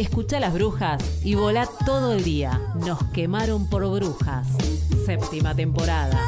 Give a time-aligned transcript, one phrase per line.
[0.00, 2.58] Escucha las brujas y volá todo el día.
[2.74, 4.48] Nos quemaron por brujas.
[5.04, 6.18] Séptima temporada.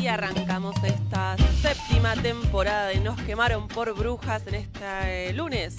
[0.00, 5.76] Y arrancamos esta séptima temporada de Nos quemaron por brujas en este eh, lunes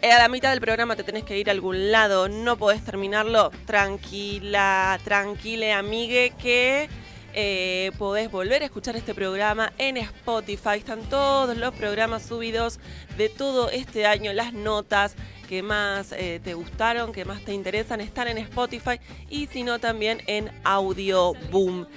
[0.02, 2.84] eh, a la mitad del programa te tenés que ir a algún lado, no podés
[2.84, 3.52] terminarlo.
[3.66, 6.90] Tranquila, tranquile, amigue, que
[7.34, 10.78] eh, podés volver a escuchar este programa en Spotify.
[10.78, 12.80] Están todos los programas subidos
[13.18, 15.16] de todo este año, las notas
[15.48, 19.80] que más eh, te gustaron, que más te interesan, están en Spotify y si no
[19.80, 21.88] también en Audio Boom.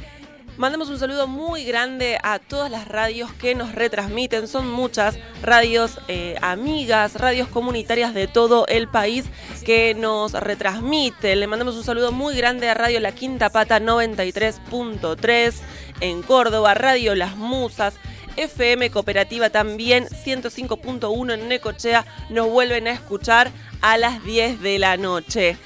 [0.63, 4.47] Mandamos un saludo muy grande a todas las radios que nos retransmiten.
[4.47, 9.25] Son muchas radios eh, amigas, radios comunitarias de todo el país
[9.65, 11.41] que nos retransmiten.
[11.41, 15.55] Le mandamos un saludo muy grande a Radio La Quinta Pata 93.3
[15.99, 17.95] en Córdoba, Radio Las Musas.
[18.37, 23.51] FM Cooperativa también, 105.1 en Necochea, nos vuelven a escuchar
[23.81, 25.57] a las 10 de la noche.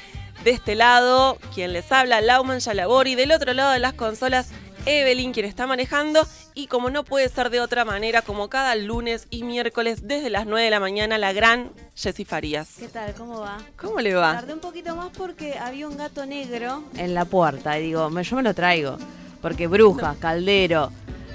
[0.43, 3.15] De este lado, quien les habla, Lauman Yalabori.
[3.15, 4.53] Del otro lado de las consolas,
[4.87, 6.27] Evelyn, quien está manejando.
[6.55, 10.47] Y como no puede ser de otra manera, como cada lunes y miércoles desde las
[10.47, 12.71] 9 de la mañana, la gran Jessy Farías.
[12.79, 13.13] ¿Qué tal?
[13.15, 13.59] ¿Cómo va?
[13.77, 14.33] ¿Cómo le va?
[14.33, 17.79] Tardé un poquito más porque había un gato negro en la puerta.
[17.79, 18.97] Y digo, yo me lo traigo.
[19.43, 20.91] Porque brujas, caldero,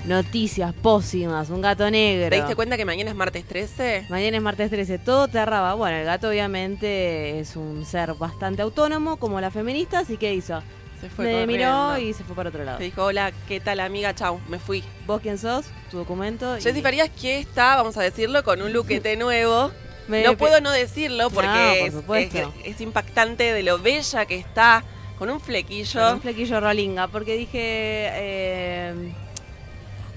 [0.05, 2.29] noticias pósimas, un gato negro.
[2.29, 4.07] ¿Te diste cuenta que mañana es martes 13?
[4.09, 5.75] Mañana es martes 13, todo te arraba.
[5.75, 10.61] Bueno, el gato obviamente es un ser bastante autónomo, como la feminista, así que hizo.
[11.01, 12.77] Se fue me miró y se fue para otro lado.
[12.77, 14.13] Te dijo, hola, ¿qué tal amiga?
[14.15, 14.83] Chau, me fui.
[15.07, 15.65] ¿Vos quién sos?
[15.89, 16.57] Tu documento.
[16.57, 19.71] y- Jessy Farías que está, vamos a decirlo, con un luquete nuevo.
[20.07, 22.53] Me- no puedo no decirlo porque No, por es- supuesto.
[22.63, 24.83] es, es impactante de lo bella que está,
[25.17, 25.99] con un flequillo.
[26.01, 27.59] Con un flequillo rolinga, porque dije.
[28.13, 29.13] eh,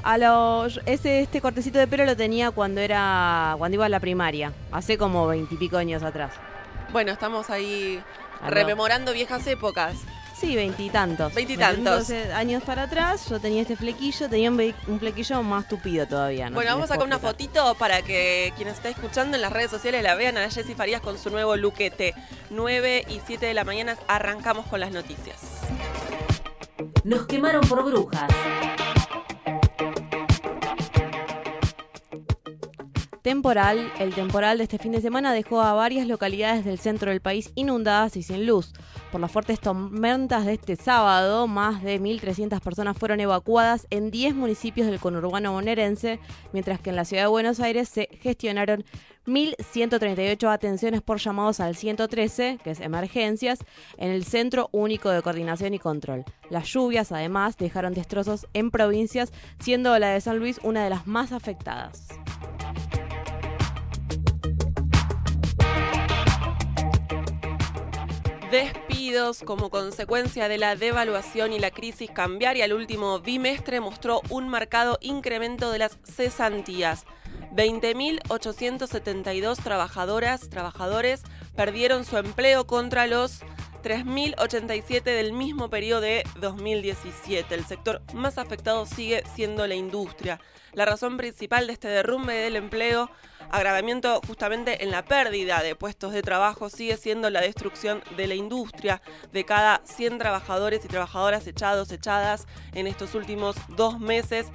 [0.02, 4.00] a los, ese, este cortecito de pelo lo tenía cuando era cuando iba a la
[4.00, 6.32] primaria, hace como veintipico años atrás.
[6.92, 8.02] Bueno, estamos ahí
[8.46, 9.96] rememorando viejas épocas.
[10.44, 11.32] Sí, veintitantos.
[11.32, 12.10] Veintitantos.
[12.34, 16.50] años para atrás, yo tenía este flequillo, tenía un, flequillo más tupido todavía.
[16.50, 16.56] ¿no?
[16.56, 20.02] Bueno, vamos a sacar una fotito para que quienes estén escuchando en las redes sociales
[20.02, 22.14] la vean a Jessy Farías con su nuevo luquete.
[22.50, 25.38] 9 y 7 de la mañana arrancamos con las noticias.
[27.04, 28.30] Nos quemaron por brujas.
[33.24, 37.22] Temporal, el temporal de este fin de semana dejó a varias localidades del centro del
[37.22, 38.74] país inundadas y sin luz.
[39.10, 44.34] Por las fuertes tormentas de este sábado, más de 1.300 personas fueron evacuadas en 10
[44.34, 46.20] municipios del conurbano bonaerense,
[46.52, 48.84] mientras que en la ciudad de Buenos Aires se gestionaron
[49.26, 53.60] 1.138 atenciones por llamados al 113, que es emergencias,
[53.96, 56.26] en el Centro Único de Coordinación y Control.
[56.50, 61.06] Las lluvias, además, dejaron destrozos en provincias, siendo la de San Luis una de las
[61.06, 62.08] más afectadas.
[68.54, 74.48] Despidos como consecuencia de la devaluación y la crisis cambiaria el último bimestre mostró un
[74.48, 77.04] marcado incremento de las cesantías.
[77.52, 81.24] 20.872 trabajadoras, trabajadores
[81.56, 83.40] perdieron su empleo contra los
[83.84, 87.54] 3.087 del mismo periodo de 2017.
[87.54, 90.40] El sector más afectado sigue siendo la industria.
[90.72, 93.10] La razón principal de este derrumbe del empleo,
[93.50, 98.34] agravamiento justamente en la pérdida de puestos de trabajo, sigue siendo la destrucción de la
[98.34, 99.02] industria.
[99.32, 104.46] De cada 100 trabajadores y trabajadoras echados, echadas en estos últimos dos meses,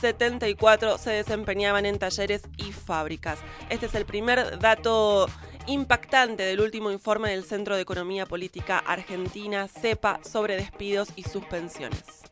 [0.00, 3.38] 74 se desempeñaban en talleres y fábricas.
[3.68, 5.28] Este es el primer dato
[5.68, 12.27] impactante del último informe del Centro de Economía Política Argentina, CEPA, sobre despidos y suspensiones.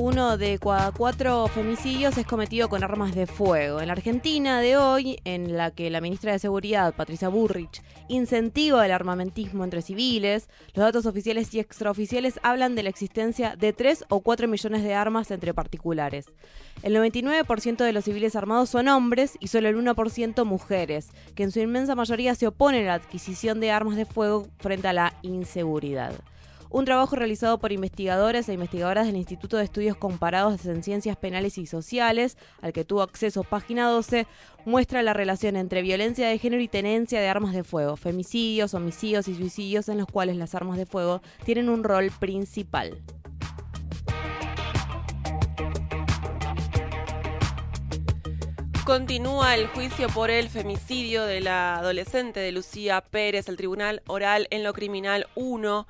[0.00, 3.80] Uno de cada cuatro femicidios es cometido con armas de fuego.
[3.80, 8.86] En la Argentina de hoy, en la que la ministra de Seguridad, Patricia Burrich, incentiva
[8.86, 14.04] el armamentismo entre civiles, los datos oficiales y extraoficiales hablan de la existencia de 3
[14.08, 16.26] o 4 millones de armas entre particulares.
[16.84, 21.50] El 99% de los civiles armados son hombres y solo el 1% mujeres, que en
[21.50, 25.14] su inmensa mayoría se oponen a la adquisición de armas de fuego frente a la
[25.22, 26.12] inseguridad.
[26.70, 31.56] Un trabajo realizado por investigadores e investigadoras del Instituto de Estudios Comparados en Ciencias Penales
[31.56, 34.26] y Sociales, al que tuvo acceso página 12,
[34.66, 39.28] muestra la relación entre violencia de género y tenencia de armas de fuego, femicidios, homicidios
[39.28, 43.00] y suicidios en los cuales las armas de fuego tienen un rol principal.
[48.84, 53.48] Continúa el juicio por el femicidio de la adolescente de Lucía Pérez.
[53.48, 55.86] El Tribunal Oral en lo Criminal 1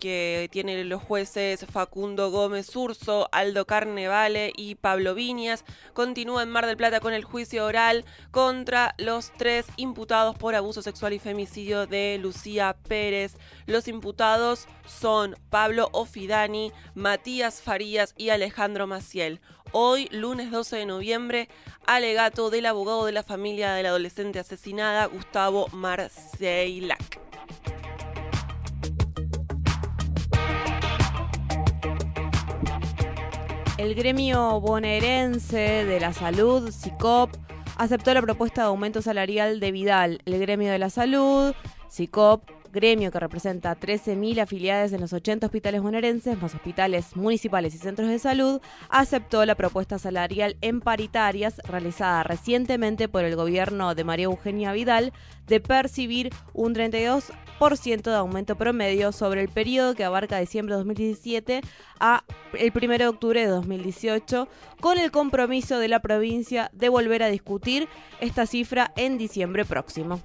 [0.00, 6.66] que tiene los jueces Facundo Gómez Urso, Aldo Carnevale y Pablo Viñas, continúa en Mar
[6.66, 11.86] del Plata con el juicio oral contra los tres imputados por abuso sexual y femicidio
[11.86, 13.36] de Lucía Pérez.
[13.66, 19.40] Los imputados son Pablo Ofidani, Matías Farías y Alejandro Maciel.
[19.72, 21.48] Hoy, lunes 12 de noviembre,
[21.86, 27.20] alegato del abogado de la familia de la adolescente asesinada, Gustavo Marceilac.
[33.80, 37.30] El gremio bonaerense de la salud, SICOP,
[37.78, 40.20] aceptó la propuesta de aumento salarial de Vidal.
[40.26, 41.54] El gremio de la salud,
[41.88, 42.42] SICOP,
[42.72, 48.08] gremio que representa 13.000 afiliadas en los 80 hospitales bonaerenses, más hospitales municipales y centros
[48.08, 54.24] de salud, aceptó la propuesta salarial en paritarias realizada recientemente por el gobierno de María
[54.26, 55.12] Eugenia Vidal
[55.46, 61.60] de percibir un 32% de aumento promedio sobre el periodo que abarca diciembre de 2017
[61.98, 62.24] a
[62.54, 64.48] el 1 de octubre de 2018,
[64.80, 67.88] con el compromiso de la provincia de volver a discutir
[68.20, 70.20] esta cifra en diciembre próximo.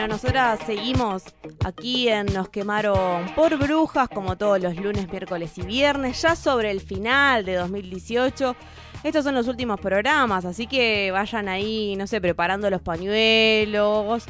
[0.00, 1.24] Bueno, nosotras seguimos
[1.62, 6.70] aquí en Nos quemaron por brujas, como todos los lunes, miércoles y viernes, ya sobre
[6.70, 8.56] el final de 2018.
[9.04, 14.24] Estos son los últimos programas, así que vayan ahí, no sé, preparando los pañuelos.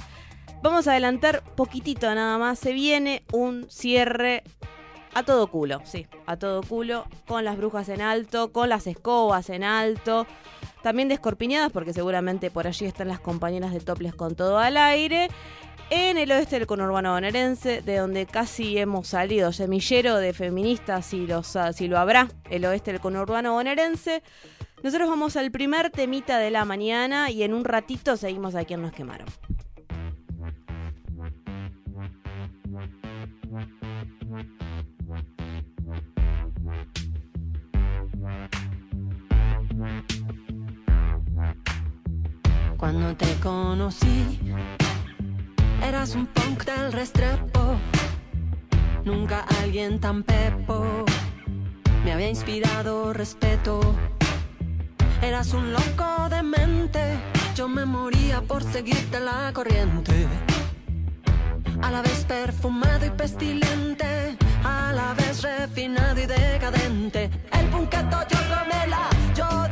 [0.60, 2.58] Vamos a adelantar poquitito nada más.
[2.58, 4.42] Se viene un cierre
[5.14, 9.48] a todo culo, sí, a todo culo, con las brujas en alto, con las escobas
[9.50, 10.26] en alto
[10.82, 14.76] también de Escorpiñadas, porque seguramente por allí están las compañeras de Toples con todo al
[14.76, 15.28] aire.
[15.90, 21.26] En el oeste del conurbano bonaerense, de donde casi hemos salido, semillero de feministas, si,
[21.26, 24.22] los, si lo habrá, el oeste del conurbano bonaerense.
[24.82, 28.82] Nosotros vamos al primer temita de la mañana y en un ratito seguimos a quien
[28.82, 29.26] nos quemaron.
[42.80, 44.40] Cuando te conocí,
[45.86, 47.76] eras un punk del restrepo.
[49.04, 51.04] Nunca alguien tan pepo
[52.02, 53.80] me había inspirado respeto.
[55.20, 57.18] Eras un loco de mente,
[57.54, 60.26] yo me moría por seguirte la corriente.
[61.82, 67.30] A la vez perfumado y pestilente, a la vez refinado y decadente.
[67.52, 69.06] El punqueto yo comela,
[69.36, 69.69] yo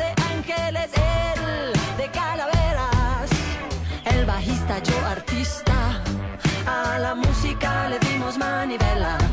[4.83, 6.03] yo artista,
[6.67, 9.28] a la música le dimos manivela.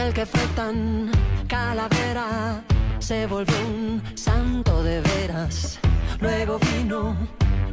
[0.00, 1.10] Y el que fue tan
[1.46, 2.64] calavera
[3.00, 5.78] se volvió un santo de veras.
[6.20, 7.14] Luego vino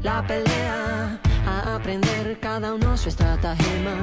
[0.03, 3.95] la pelea a aprender cada uno su estratagema.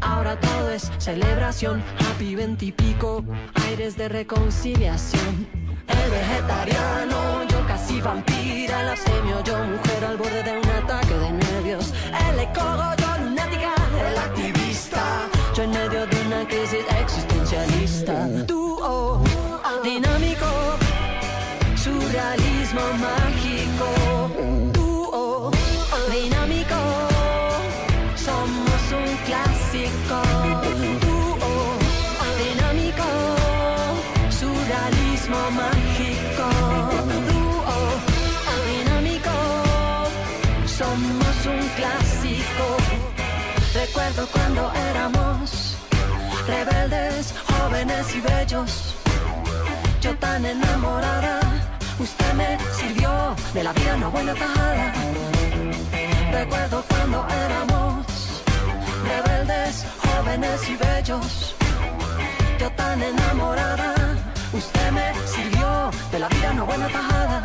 [0.00, 3.24] Ahora todo es celebración, happy veintipico,
[3.66, 5.46] aires de reconciliación.
[5.86, 11.30] El vegetariano, yo casi vampira, el abstemio, yo mujer al borde de un ataque de
[11.30, 11.94] nervios.
[12.30, 13.74] El ecólogo, yo lunática,
[14.10, 16.84] el activista, yo en medio de una crisis
[17.54, 18.44] existencialista.
[18.46, 19.22] Dúo
[19.82, 20.13] dinámico, surrealismo
[50.34, 51.38] tan enamorada,
[52.00, 54.92] usted me sirvió de la vida una buena tajada.
[56.32, 58.04] Recuerdo cuando éramos
[59.10, 61.54] rebeldes, jóvenes y bellos.
[62.58, 63.94] Yo tan enamorada,
[64.52, 67.44] usted me sirvió de la vida una buena tajada.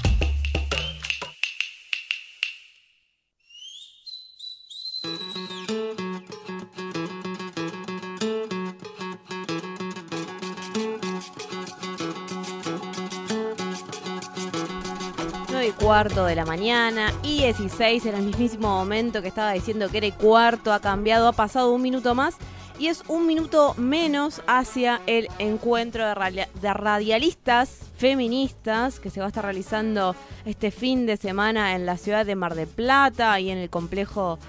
[16.01, 20.07] Cuarto de la mañana y 16 en el mismísimo momento que estaba diciendo que era
[20.07, 22.37] y cuarto, ha cambiado, ha pasado un minuto más
[22.79, 29.27] y es un minuto menos hacia el encuentro de, de radialistas feministas que se va
[29.27, 33.51] a estar realizando este fin de semana en la ciudad de Mar del Plata y
[33.51, 34.39] en el complejo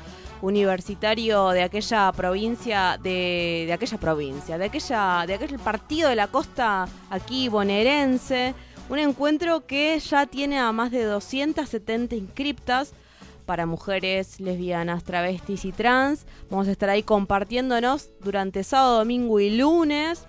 [0.40, 6.28] universitario de aquella provincia de, de aquella provincia de aquella de aquel partido de la
[6.28, 8.54] costa aquí bonaerense
[8.88, 12.92] un encuentro que ya tiene a más de 270 inscriptas
[13.46, 16.26] para mujeres lesbianas, travestis y trans.
[16.50, 20.24] Vamos a estar ahí compartiéndonos durante sábado, domingo y lunes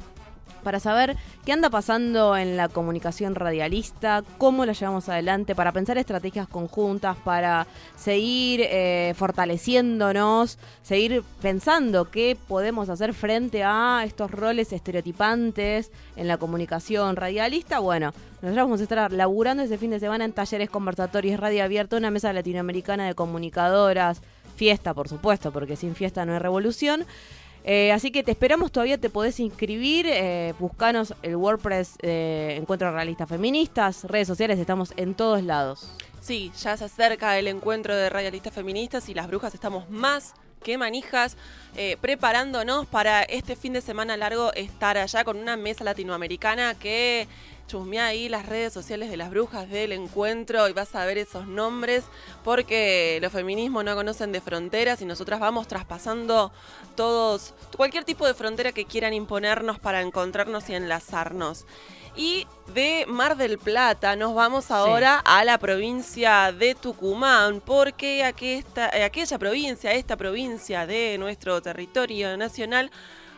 [0.63, 1.15] para saber
[1.45, 7.17] qué anda pasando en la comunicación radialista, cómo la llevamos adelante, para pensar estrategias conjuntas,
[7.17, 16.27] para seguir eh, fortaleciéndonos, seguir pensando qué podemos hacer frente a estos roles estereotipantes en
[16.27, 17.79] la comunicación radialista.
[17.79, 21.97] Bueno, nosotros vamos a estar laburando ese fin de semana en talleres conversatorios radio abierto,
[21.97, 24.21] una mesa latinoamericana de comunicadoras,
[24.55, 27.05] fiesta por supuesto, porque sin fiesta no hay revolución.
[27.63, 32.91] Eh, así que te esperamos, todavía te podés inscribir, eh, buscanos el WordPress eh, Encuentro
[32.91, 35.89] Realista Feministas, redes sociales, estamos en todos lados.
[36.19, 40.77] Sí, ya se acerca el encuentro de radialistas feministas y las brujas estamos más que
[40.77, 41.37] manijas
[41.75, 47.27] eh, preparándonos para este fin de semana largo estar allá con una mesa latinoamericana que
[47.67, 51.47] chusmea ahí las redes sociales de las brujas del encuentro y vas a ver esos
[51.47, 52.03] nombres
[52.43, 56.51] porque los feminismos no conocen de fronteras y nosotras vamos traspasando
[56.95, 61.65] todos, cualquier tipo de frontera que quieran imponernos para encontrarnos y enlazarnos.
[62.15, 69.03] Y de Mar del Plata nos vamos ahora a la provincia de Tucumán, porque eh,
[69.03, 72.91] aquella provincia, esta provincia de nuestro territorio nacional,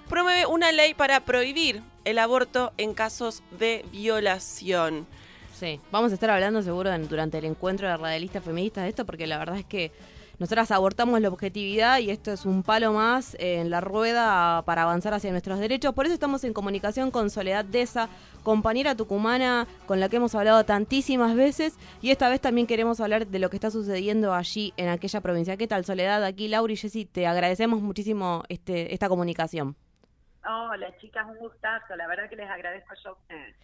[0.10, 5.08] promueve una ley para prohibir el aborto en casos de violación.
[5.54, 9.26] Sí, vamos a estar hablando seguro durante el encuentro de radialistas feministas de esto, porque
[9.26, 9.92] la verdad es que
[10.38, 15.14] nosotras abortamos la objetividad y esto es un palo más en la rueda para avanzar
[15.14, 15.94] hacia nuestros derechos.
[15.94, 18.10] Por eso estamos en comunicación con Soledad Deza,
[18.44, 23.28] compañera tucumana con la que hemos hablado tantísimas veces y esta vez también queremos hablar
[23.28, 25.56] de lo que está sucediendo allí en aquella provincia.
[25.56, 26.26] ¿Qué tal, Soledad?
[26.26, 29.78] Aquí Laura y Jessy, te agradecemos muchísimo este, esta comunicación.
[30.48, 31.96] Hola chicas, un gustazo.
[31.96, 33.56] La verdad que les agradezco yo a ustedes.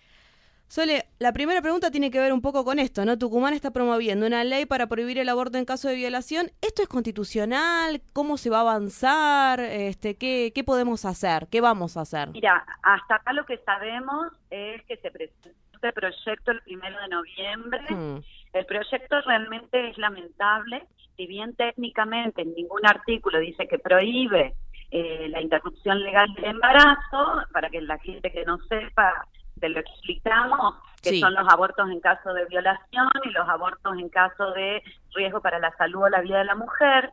[0.67, 3.17] Sole, la primera pregunta tiene que ver un poco con esto, ¿no?
[3.17, 6.49] Tucumán está promoviendo una ley para prohibir el aborto en caso de violación.
[6.61, 8.01] ¿Esto es constitucional?
[8.13, 9.59] ¿Cómo se va a avanzar?
[9.59, 11.47] Este, ¿qué, ¿Qué podemos hacer?
[11.51, 12.29] ¿Qué vamos a hacer?
[12.29, 17.07] Mira, hasta acá lo que sabemos es que se presentó este proyecto el primero de
[17.09, 17.81] noviembre.
[17.89, 18.19] Hmm.
[18.53, 20.87] El proyecto realmente es lamentable.
[21.17, 24.55] Si bien técnicamente en ningún artículo dice que prohíbe
[24.91, 29.25] eh, la interrupción legal del embarazo, para que la gente que no sepa,
[29.59, 31.19] te lo explicamos, que Sí.
[31.19, 34.83] son los abortos en caso de violación y los abortos en caso de
[35.15, 37.11] riesgo para la salud o la vida de la mujer.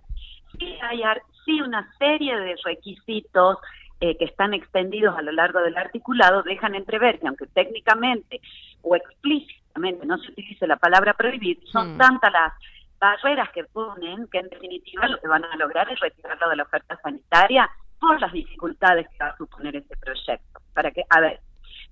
[0.59, 1.03] Sí hay
[1.45, 3.59] sí una serie de requisitos
[4.01, 8.41] eh, que están extendidos a lo largo del articulado dejan entrever que aunque técnicamente
[8.83, 11.99] o explícitamente no se utilice la palabra prohibir, son Mm.
[11.99, 12.53] tantas las
[12.99, 16.63] barreras que ponen que en definitiva lo que van a lograr es retirarlo de la
[16.65, 17.69] oferta sanitaria
[18.01, 20.61] por las dificultades que va a suponer este proyecto.
[20.75, 21.41] Para que, a ver,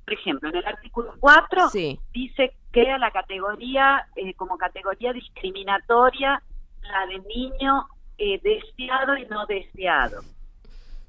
[0.04, 1.98] por ejemplo, en el artículo 4 Sí.
[2.12, 6.42] dice que a la categoría, eh, como categoría discriminatoria,
[6.82, 7.86] la de niño
[8.18, 10.22] eh, deseado y no deseado.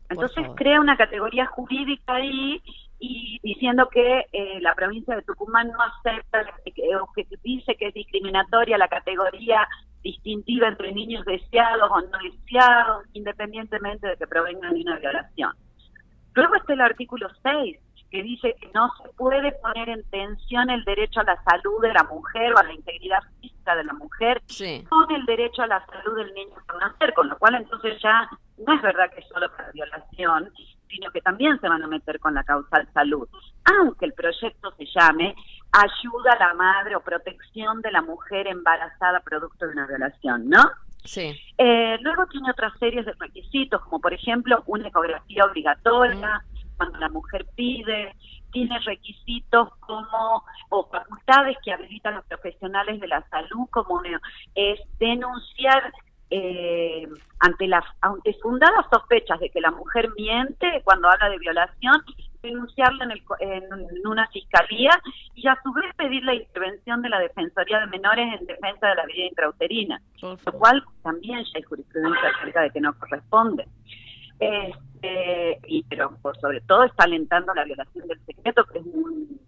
[0.10, 2.62] Entonces crea una categoría jurídica ahí
[3.00, 6.42] y diciendo que eh, la provincia de Tucumán no acepta
[7.02, 9.68] o que dice que es discriminatoria la categoría
[10.02, 15.54] distintiva entre niños deseados o no deseados, independientemente de que provengan de una violación.
[16.34, 17.78] Luego está el artículo 6,
[18.10, 21.94] que dice que no se puede poner en tensión el derecho a la salud de
[21.94, 24.86] la mujer o a la integridad física de la mujer Sí.
[24.88, 28.30] con el derecho a la salud del niño por nacer, con lo cual entonces ya
[28.66, 30.50] no es verdad que es solo para violación,
[30.89, 33.28] sino que también se van a meter con la causal salud.
[33.80, 35.36] Aunque el proyecto se llame
[35.71, 40.63] ayuda a la madre o protección de la mujer embarazada producto de una violación, ¿no?
[41.04, 41.39] Sí.
[41.58, 46.43] Eh, luego tiene otras series de requisitos, como por ejemplo una ecografía obligatoria
[46.78, 48.15] cuando la mujer pide,
[48.52, 54.02] tiene requisitos como o facultades que habilitan a los profesionales de la salud, como
[54.56, 55.91] es denunciar
[56.30, 57.08] eh,
[57.40, 62.02] ante las ante fundadas sospechas de que la mujer miente cuando habla de violación,
[62.42, 64.92] denunciarla en, el en, en una fiscalía
[65.36, 68.96] y a su vez pedir la intervención de la Defensoría de Menores en defensa de
[68.96, 73.68] la vida intrauterina, lo cual también ya hay jurisprudencia acerca de que no corresponde.
[74.40, 79.40] Este, y pero por sobre todo está alentando la violación del secreto, que es un,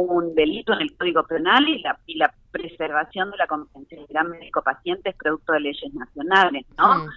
[0.00, 5.10] un delito en el Código Penal y la, y la preservación de la confidencialidad médico-paciente
[5.10, 7.04] es producto de leyes nacionales, ¿no?
[7.04, 7.08] Mm.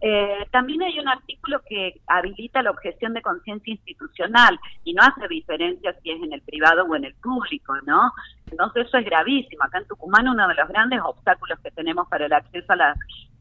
[0.00, 5.26] Eh, también hay un artículo que habilita la objeción de conciencia institucional y no hace
[5.26, 8.12] diferencia si es en el privado o en el público, ¿no?
[8.48, 9.64] Entonces eso es gravísimo.
[9.64, 12.94] Acá en Tucumán uno de los grandes obstáculos que tenemos para el acceso a, la-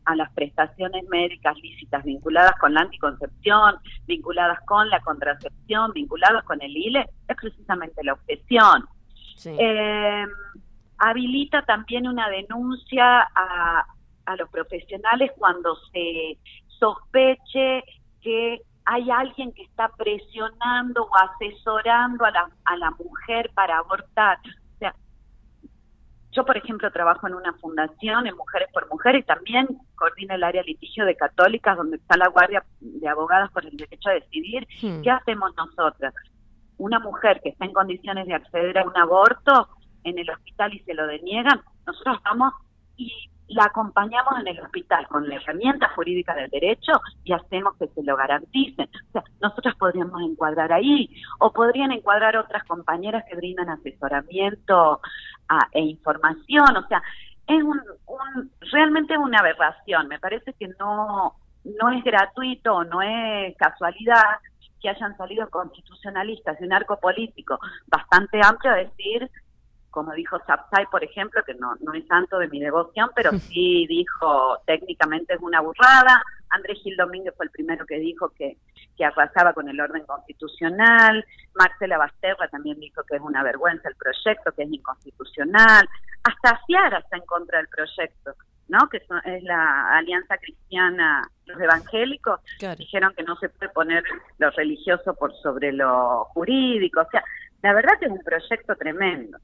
[0.08, 6.62] a las prestaciones médicas lícitas vinculadas con la anticoncepción, vinculadas con la contracepción, vinculadas con
[6.62, 8.86] el ILE, es precisamente la objeción.
[9.36, 9.56] Sí.
[9.60, 10.26] Eh,
[10.98, 13.86] habilita también una denuncia a,
[14.26, 16.38] a los profesionales cuando se
[16.80, 17.84] sospeche
[18.22, 24.40] que hay alguien que está presionando o asesorando a la, a la mujer para abortar.
[26.38, 30.44] Yo, por ejemplo, trabajo en una fundación, en Mujeres por Mujeres, y también coordino el
[30.44, 34.68] área litigio de católicas, donde está la Guardia de Abogadas por el Derecho a Decidir.
[34.80, 35.02] Hmm.
[35.02, 36.14] ¿Qué hacemos nosotras?
[36.78, 39.68] Una mujer que está en condiciones de acceder a un aborto
[40.04, 42.54] en el hospital y se lo deniegan, nosotros vamos
[42.98, 47.88] y la acompañamos en el hospital con la herramienta jurídica del derecho y hacemos que
[47.88, 48.90] se lo garanticen.
[49.10, 55.02] O sea, nosotros podríamos encuadrar ahí o podrían encuadrar otras compañeras que brindan asesoramiento
[55.50, 56.76] ah, e información.
[56.78, 57.02] O sea,
[57.48, 60.08] es un, un realmente una aberración.
[60.08, 64.40] Me parece que no no es gratuito no es casualidad
[64.82, 69.30] que hayan salido constitucionalistas de un arco político bastante amplio a decir
[69.98, 73.88] como dijo Sapsay, por ejemplo, que no, no es santo de mi devoción, pero sí
[73.88, 76.22] dijo técnicamente es una burrada.
[76.52, 78.58] Andrés Gil Domínguez fue el primero que dijo que,
[78.96, 81.26] que arrasaba con el orden constitucional.
[81.56, 85.90] Marcela Basterra también dijo que es una vergüenza el proyecto, que es inconstitucional.
[86.24, 88.36] Hasta Ciara está en contra del proyecto,
[88.68, 88.88] ¿no?
[88.90, 92.40] Que son- es la Alianza Cristiana, los evangélicos,
[92.78, 94.04] dijeron que no se puede poner
[94.38, 97.02] lo religioso por sobre lo jurídico.
[97.02, 97.24] O sea,
[97.64, 99.40] la verdad que es un proyecto tremendo.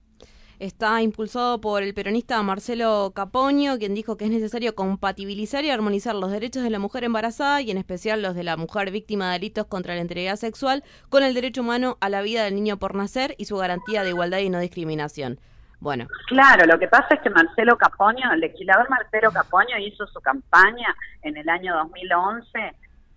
[0.64, 6.16] Está impulsado por el peronista Marcelo Capoño, quien dijo que es necesario compatibilizar y armonizar
[6.16, 9.34] los derechos de la mujer embarazada y en especial los de la mujer víctima de
[9.40, 12.96] delitos contra la integridad sexual con el derecho humano a la vida del niño por
[12.96, 15.38] nacer y su garantía de igualdad y no discriminación.
[15.82, 20.22] Bueno, Claro, lo que pasa es que Marcelo Capoño, el legislador Marcelo Capoño hizo su
[20.22, 22.74] campaña en el año 2011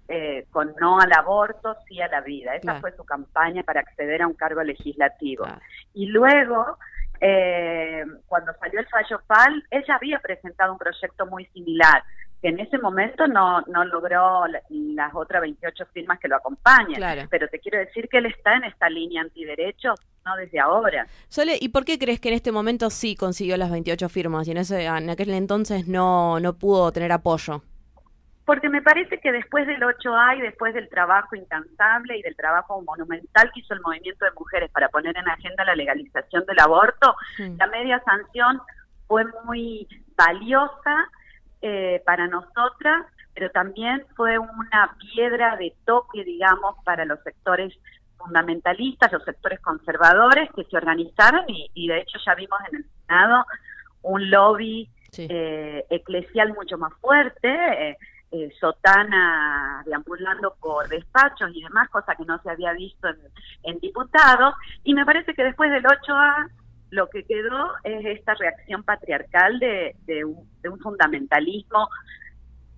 [0.08, 2.54] eh, con no al aborto, sí a la vida.
[2.56, 2.80] Esa Claro.
[2.80, 5.46] fue su campaña para acceder a un cargo legislativo.
[5.94, 6.76] Y luego,
[7.20, 12.02] eh, cuando salió el fallo FAL, ella había presentado un proyecto muy similar,
[12.42, 16.94] que en ese momento no, no logró la- las otras 28 firmas que lo acompañan.
[16.94, 17.22] Claro.
[17.30, 21.06] Pero te quiero decir que él está en esta línea antiderechos, no desde ahora.
[21.28, 24.50] Sole, ¿y por qué crees que en este momento sí consiguió las 28 firmas y
[24.50, 27.62] en, ese, en aquel entonces no, no pudo tener apoyo?
[28.46, 32.80] Porque me parece que después del 8A y después del trabajo incansable y del trabajo
[32.82, 37.14] monumental que hizo el movimiento de mujeres para poner en agenda la legalización del aborto,
[37.38, 38.60] la media sanción
[39.08, 41.10] fue muy valiosa
[41.60, 47.74] eh, para nosotras, pero también fue una piedra de toque, digamos, para los sectores
[48.16, 52.86] fundamentalistas, los sectores conservadores que se organizaron y, y de hecho ya vimos en el
[53.06, 53.44] Senado
[54.02, 57.96] un lobby eh, eclesial mucho más fuerte, eh,
[58.36, 63.16] eh, sotana deambulando por despachos y demás, cosa que no se había visto en,
[63.62, 66.50] en diputados, y me parece que después del 8A
[66.90, 71.88] lo que quedó es esta reacción patriarcal de, de un, de un fundamentalismo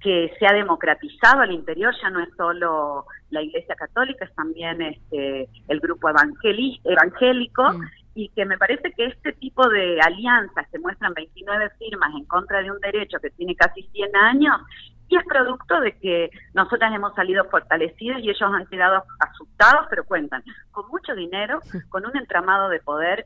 [0.00, 4.80] que se ha democratizado al interior, ya no es solo la Iglesia Católica, es también
[4.80, 7.64] este, el grupo evangélico,
[8.14, 12.62] y que me parece que este tipo de alianzas que muestran 29 firmas en contra
[12.62, 14.60] de un derecho que tiene casi 100 años,
[15.08, 20.04] y es producto de que nosotras hemos salido fortalecidas y ellos han quedado asustados, pero
[20.04, 23.24] cuentan con mucho dinero, con un entramado de poder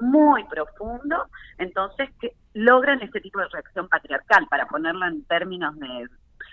[0.00, 1.26] muy profundo,
[1.58, 6.08] entonces que logran este tipo de reacción patriarcal, para ponerlo en términos de,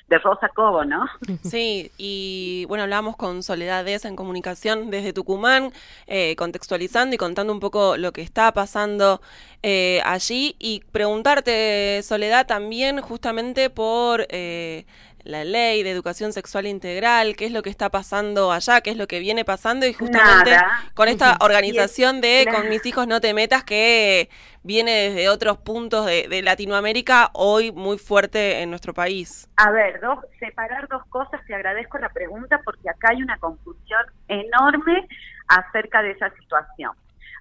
[0.10, 1.06] de Rosa Cobo, ¿no?
[1.44, 5.72] Sí, y bueno, hablábamos con Soledad en comunicación desde Tucumán,
[6.08, 9.22] eh, contextualizando y contando un poco lo que está pasando
[9.64, 14.86] eh, allí y preguntarte, Soledad, también justamente por eh,
[15.30, 18.98] la ley de educación sexual integral, qué es lo que está pasando allá, qué es
[18.98, 20.92] lo que viene pasando y justamente Nada.
[20.96, 22.48] con esta organización de.
[22.52, 24.30] Con mis hijos no te metas que
[24.64, 29.48] viene desde otros puntos de, de Latinoamérica, hoy muy fuerte en nuestro país.
[29.58, 34.02] A ver, dos, separar dos cosas, te agradezco la pregunta porque acá hay una confusión
[34.28, 35.08] enorme
[35.48, 36.94] acerca de esa situación.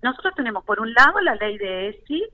[0.03, 2.25] Nosotros tenemos por un lado la ley de ESI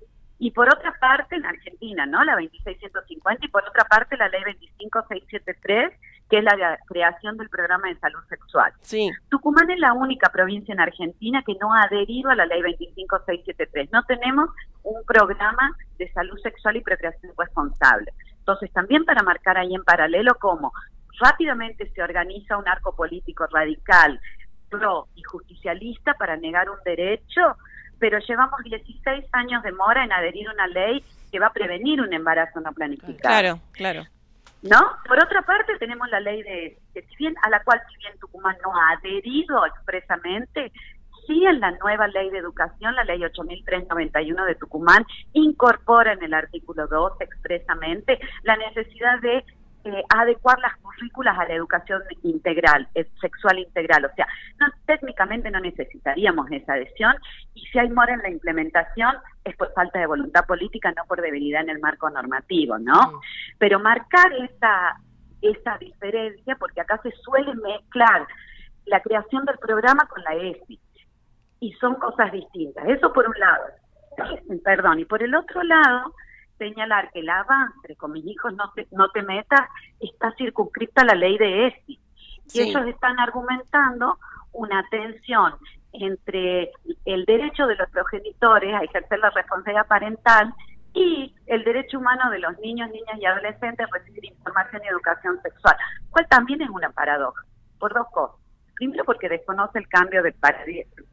[0.45, 2.23] y por otra parte en Argentina, ¿no?
[2.23, 5.91] La 2650 y por otra parte la ley 25673,
[6.29, 8.71] que es la creación del programa de salud sexual.
[8.83, 9.11] Sí.
[9.31, 13.91] Tucumán es la única provincia en Argentina que no ha adherido a la ley 25673.
[13.91, 14.51] No tenemos
[14.83, 18.13] un programa de salud sexual y procreación responsable.
[18.37, 20.75] Entonces, también para marcar ahí en paralelo cómo
[21.21, 24.21] rápidamente se organiza un arco político radical,
[24.69, 27.57] pro y justicialista para negar un derecho,
[27.99, 32.13] pero llevamos 16 años de mora en adherir una ley que va a prevenir un
[32.13, 33.19] embarazo no planificado.
[33.19, 34.05] Claro, claro.
[34.63, 34.81] ¿no?
[35.07, 38.19] Por otra parte, tenemos la ley de, que si bien, a la cual si bien
[38.19, 40.73] Tucumán no ha adherido expresamente,
[41.27, 45.05] sí en la nueva ley de educación, la ley 8391 de Tucumán,
[45.35, 49.45] incorpora en el artículo 2 expresamente la necesidad de
[49.85, 54.07] eh, adecuar las currículas a la educación integral, eh, sexual integral.
[54.07, 54.27] O sea,
[54.59, 57.14] no, técnicamente no necesitaríamos esa adhesión
[57.53, 61.20] y si hay mora en la implementación es por falta de voluntad política, no por
[61.20, 63.20] debilidad en el marco normativo, ¿no?
[63.59, 64.97] Pero marcar esa,
[65.42, 68.27] esa diferencia, porque acá se suele mezclar
[68.87, 70.81] la creación del programa con la ESI
[71.61, 72.87] y son cosas distintas.
[72.88, 73.64] Eso por un lado.
[74.64, 76.14] Perdón, y por el otro lado,
[76.59, 79.69] señalar que el avance con mis hijos no te, no te metas
[80.01, 82.01] está circunscripta a la ley de ESI.
[82.53, 84.19] Y ellos están argumentando
[84.53, 85.55] una tensión
[85.93, 86.73] entre
[87.05, 90.53] el derecho de los progenitores a ejercer la responsabilidad parental
[90.93, 95.40] y el derecho humano de los niños, niñas y adolescentes a recibir información y educación
[95.43, 95.77] sexual,
[96.11, 97.43] cual también es una paradoja,
[97.79, 98.44] por dos cosas.
[98.77, 100.35] Primero porque desconoce el cambio de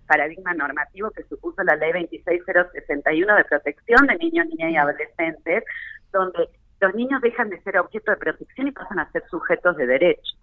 [0.08, 5.64] paradigma normativo que supuso la ley 26061 de protección de niños, niñas y adolescentes,
[6.12, 9.86] donde los niños dejan de ser objeto de protección y pasan a ser sujetos de
[9.86, 10.36] derecho.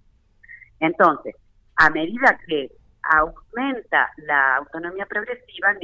[0.78, 1.35] Entonces,
[1.76, 2.70] a medida que
[3.02, 5.74] aumenta la autonomía progresiva,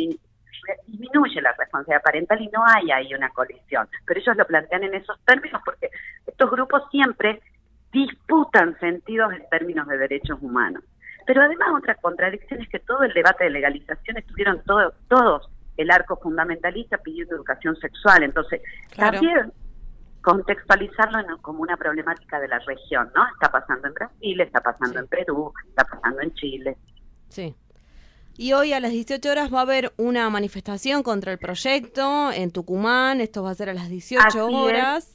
[0.86, 3.88] disminuye la responsabilidad parental y no hay ahí una colisión.
[4.06, 5.90] Pero ellos lo plantean en esos términos porque
[6.26, 7.40] estos grupos siempre
[7.92, 10.82] disputan sentidos en términos de derechos humanos.
[11.26, 15.90] Pero además otra contradicción es que todo el debate de legalización estuvieron todo, todos el
[15.90, 18.22] arco fundamentalista pidiendo educación sexual.
[18.22, 18.60] Entonces,
[18.96, 19.52] también
[20.22, 23.22] contextualizarlo como una problemática de la región, ¿no?
[23.34, 26.76] Está pasando en Brasil, está pasando en Perú, está pasando en Chile.
[27.28, 27.54] Sí.
[28.36, 32.50] Y hoy a las 18 horas va a haber una manifestación contra el proyecto en
[32.50, 33.20] Tucumán.
[33.20, 35.13] Esto va a ser a las 18 horas.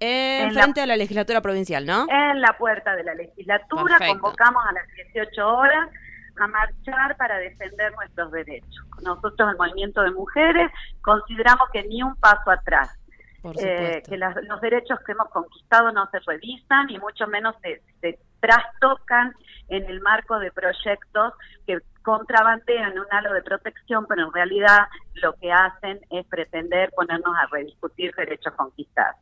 [0.00, 2.06] En, frente a la legislatura provincial, ¿no?
[2.08, 5.90] En la puerta de la legislatura convocamos a las 18 horas
[6.38, 8.86] a marchar para defender nuestros derechos.
[9.02, 10.70] Nosotros, el movimiento de mujeres,
[11.02, 12.96] consideramos que ni un paso atrás.
[13.42, 18.18] Eh, que los derechos que hemos conquistado no se revisan y mucho menos se, se
[18.38, 19.34] trastocan
[19.68, 21.32] en el marco de proyectos
[21.66, 27.34] que contrabandean un halo de protección, pero en realidad lo que hacen es pretender ponernos
[27.36, 29.16] a rediscutir derechos conquistados.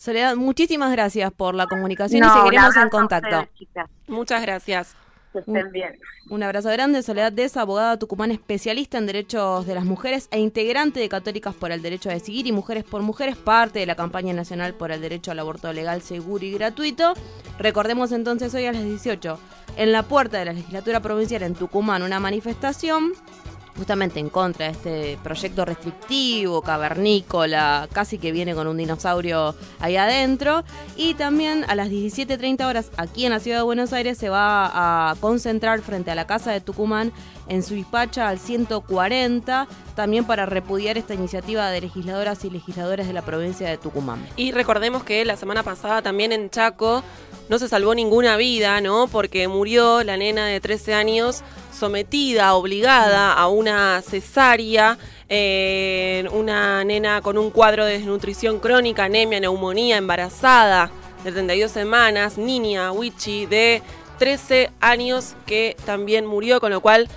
[0.00, 3.46] Soledad, muchísimas gracias por la comunicación y seguiremos en contacto.
[4.06, 4.96] Muchas gracias.
[5.30, 5.98] Que estén bien.
[6.30, 7.02] Un abrazo grande.
[7.02, 11.70] Soledad Deza, abogada tucumana especialista en derechos de las mujeres e integrante de Católicas por
[11.70, 15.02] el Derecho a Decidir y Mujeres por Mujeres, parte de la campaña nacional por el
[15.02, 17.12] derecho al aborto legal, seguro y gratuito.
[17.58, 19.38] Recordemos entonces hoy a las 18,
[19.76, 23.12] en la puerta de la legislatura provincial en Tucumán, una manifestación
[23.80, 29.96] justamente en contra de este proyecto restrictivo, cavernícola, casi que viene con un dinosaurio ahí
[29.96, 30.64] adentro.
[30.96, 35.10] Y también a las 17.30 horas aquí en la ciudad de Buenos Aires se va
[35.10, 37.10] a concentrar frente a la Casa de Tucumán
[37.50, 43.12] en su dispacha al 140, también para repudiar esta iniciativa de legisladoras y legisladores de
[43.12, 44.24] la provincia de Tucumán.
[44.36, 47.02] Y recordemos que la semana pasada también en Chaco
[47.48, 49.08] no se salvó ninguna vida, ¿no?
[49.08, 51.42] Porque murió la nena de 13 años
[51.76, 54.96] sometida, obligada a una cesárea,
[55.28, 60.92] eh, una nena con un cuadro de desnutrición crónica, anemia, neumonía, embarazada
[61.24, 63.82] de 32 semanas, niña, Wichi, de
[64.20, 67.08] 13 años que también murió, con lo cual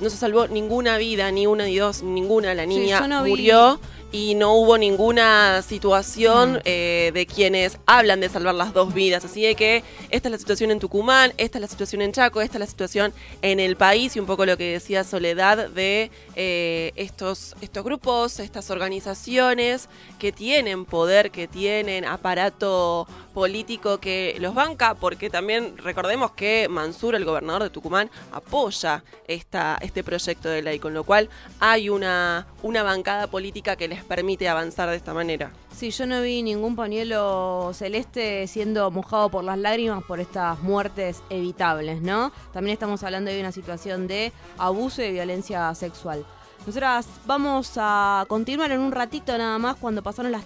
[0.00, 2.54] no se salvó ninguna vida, ni una ni dos, ninguna.
[2.54, 3.80] La niña murió
[4.10, 6.60] y no hubo ninguna situación mm.
[6.64, 9.24] eh, de quienes hablan de salvar las dos vidas.
[9.24, 12.56] Así que esta es la situación en Tucumán, esta es la situación en Chaco, esta
[12.56, 16.92] es la situación en el país y un poco lo que decía Soledad de eh,
[16.96, 24.94] estos, estos grupos, estas organizaciones que tienen poder, que tienen aparato político que los banca,
[24.94, 30.78] porque también recordemos que Mansur, el gobernador de Tucumán, apoya esta, este proyecto de ley,
[30.78, 31.28] con lo cual
[31.60, 35.50] hay una, una bancada política que les permite avanzar de esta manera.
[35.74, 41.22] Sí, yo no vi ningún pañuelo celeste siendo mojado por las lágrimas por estas muertes
[41.30, 42.32] evitables, ¿no?
[42.52, 46.24] También estamos hablando de una situación de abuso y violencia sexual.
[46.66, 50.44] Nosotras vamos a continuar en un ratito nada más cuando pasaron las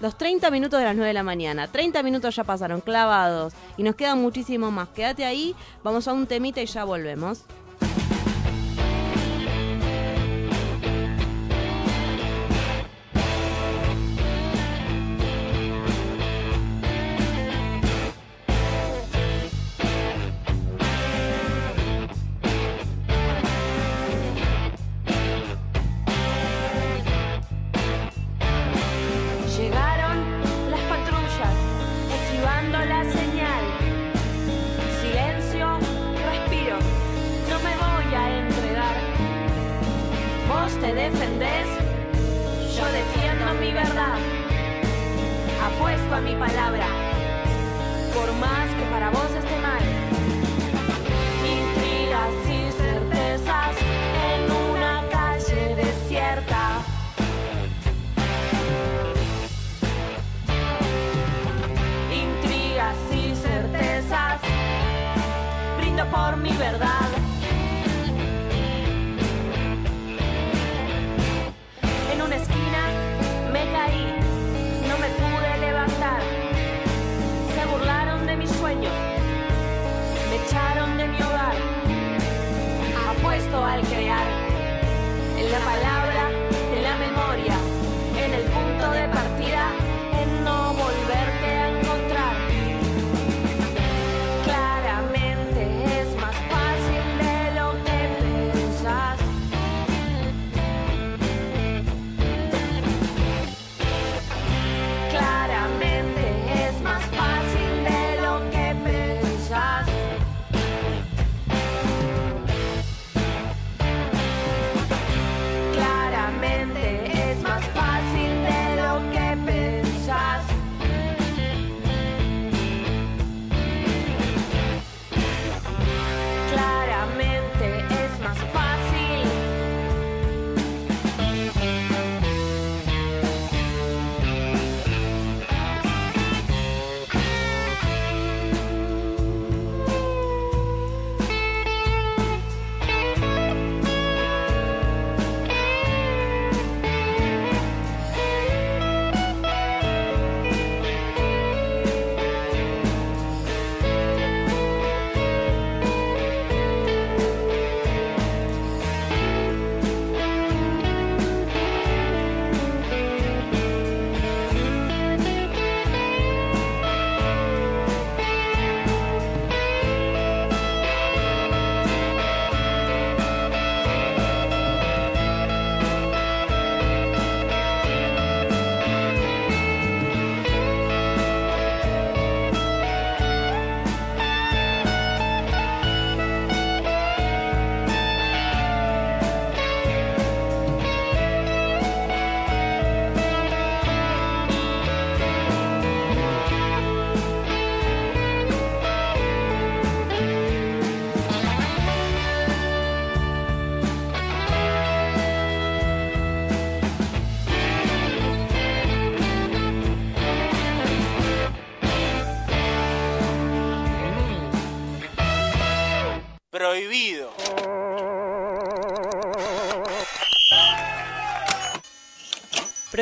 [0.00, 1.66] los 30 minutos de las 9 de la mañana.
[1.66, 4.88] 30 minutos ya pasaron clavados y nos quedan muchísimo más.
[4.90, 7.44] Quédate ahí, vamos a un temita y ya volvemos.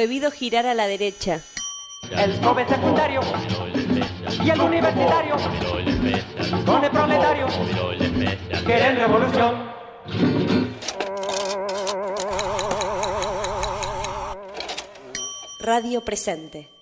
[0.01, 1.43] Prohibido girar a la derecha.
[2.11, 3.21] El joven secundario
[4.43, 5.37] y el universitario
[6.65, 7.47] con el proletario
[8.65, 9.73] quieren revolución.
[15.61, 16.80] Radio presente.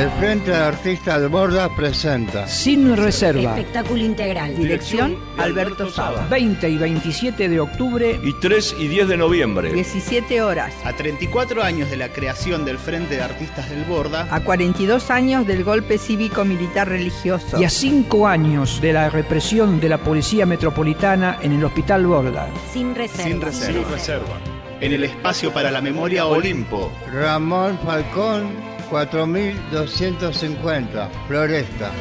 [0.00, 3.54] El Frente de Artistas de Borda presenta Sin reserva.
[3.54, 4.56] Espectáculo integral.
[4.56, 6.26] Dirección Alberto Saba.
[6.30, 8.18] 20 y 27 de octubre.
[8.24, 9.70] Y 3 y 10 de noviembre.
[9.70, 10.72] 17 horas.
[10.86, 14.26] A 34 años de la creación del Frente de Artistas del Borda.
[14.34, 17.60] A 42 años del golpe cívico-militar religioso.
[17.60, 22.48] Y a 5 años de la represión de la Policía Metropolitana en el Hospital Borda.
[22.72, 23.24] Sin reserva.
[23.24, 23.74] Sin reserva.
[23.74, 24.40] Sin reserva.
[24.80, 26.90] En el espacio para la memoria Olimpo.
[27.12, 28.48] Ramón Falcón,
[28.90, 31.92] 4250, Floresta.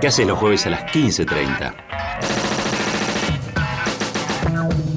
[0.00, 1.74] ¿Qué haces los jueves a las 15.30?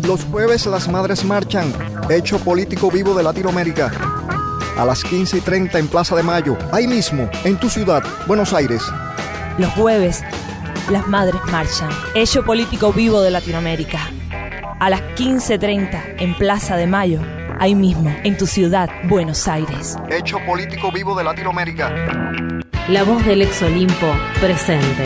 [0.05, 1.73] Los jueves las madres marchan,
[2.09, 3.91] hecho político vivo de Latinoamérica.
[4.77, 8.53] A las 15 y 30 en Plaza de Mayo, ahí mismo, en tu ciudad, Buenos
[8.53, 8.83] Aires.
[9.57, 10.23] Los jueves,
[10.91, 14.11] las madres marchan, hecho político vivo de Latinoamérica.
[14.79, 17.21] A las 15.30 en Plaza de Mayo,
[17.59, 19.97] ahí mismo, en tu ciudad, Buenos Aires.
[20.07, 22.31] Hecho político vivo de Latinoamérica.
[22.87, 24.05] La voz del ex Olimpo
[24.39, 25.03] presente.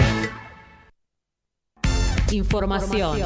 [2.32, 3.20] Información.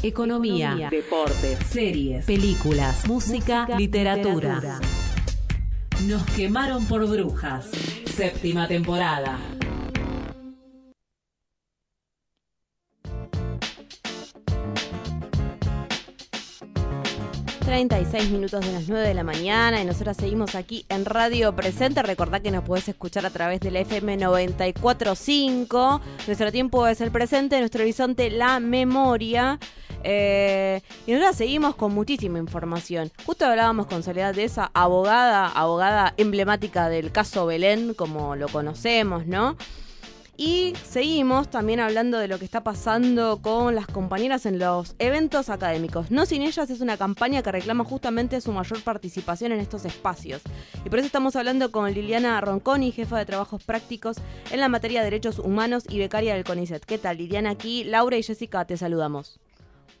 [0.00, 4.78] Economía, deportes, series, películas, música, literatura.
[6.06, 7.66] Nos quemaron por brujas.
[8.06, 9.40] Séptima temporada.
[17.68, 22.02] 36 minutos de las 9 de la mañana y nosotros seguimos aquí en Radio Presente.
[22.02, 26.00] Recordá que nos podés escuchar a través de la FM 945.
[26.26, 29.58] Nuestro tiempo es el presente, nuestro horizonte la memoria.
[30.02, 33.12] Eh, y nosotros seguimos con muchísima información.
[33.26, 39.26] Justo hablábamos con Soledad de esa abogada, abogada emblemática del caso Belén, como lo conocemos,
[39.26, 39.58] ¿no?
[40.40, 45.50] Y seguimos también hablando de lo que está pasando con las compañeras en los eventos
[45.50, 46.12] académicos.
[46.12, 50.40] No sin ellas es una campaña que reclama justamente su mayor participación en estos espacios.
[50.84, 54.18] Y por eso estamos hablando con Liliana Ronconi, jefa de trabajos prácticos
[54.52, 56.84] en la materia de derechos humanos y becaria del CONICET.
[56.84, 57.50] ¿Qué tal, Liliana?
[57.50, 59.40] Aquí Laura y Jessica te saludamos.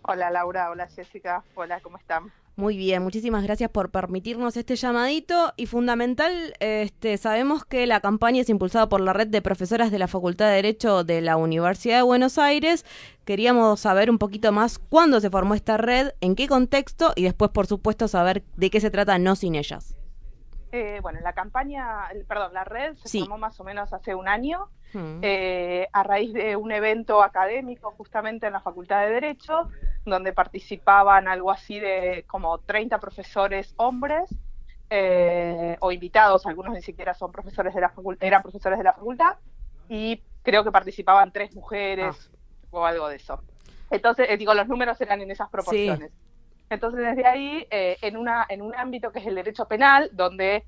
[0.02, 2.32] Hola Laura, hola Jessica, hola, ¿cómo están?
[2.58, 8.40] Muy bien, muchísimas gracias por permitirnos este llamadito y fundamental, este, sabemos que la campaña
[8.40, 11.98] es impulsada por la red de profesoras de la Facultad de Derecho de la Universidad
[11.98, 12.84] de Buenos Aires.
[13.24, 17.52] Queríamos saber un poquito más cuándo se formó esta red, en qué contexto y después,
[17.52, 19.96] por supuesto, saber de qué se trata No Sin Ellas.
[20.72, 24.68] Eh, bueno, la campaña, perdón, la red se formó más o menos hace un año
[25.22, 29.68] eh, a raíz de un evento académico justamente en la Facultad de Derecho,
[30.10, 34.28] donde participaban algo así de como 30 profesores hombres
[34.90, 38.94] eh, o invitados, algunos ni siquiera son profesores de la facultad, eran profesores de la
[38.94, 39.36] facultad,
[39.88, 42.36] y creo que participaban tres mujeres ah.
[42.70, 43.40] o algo de eso.
[43.90, 46.10] Entonces, eh, digo, los números eran en esas proporciones.
[46.70, 50.64] Entonces, desde ahí, en, una, en un ámbito que es el derecho penal, donde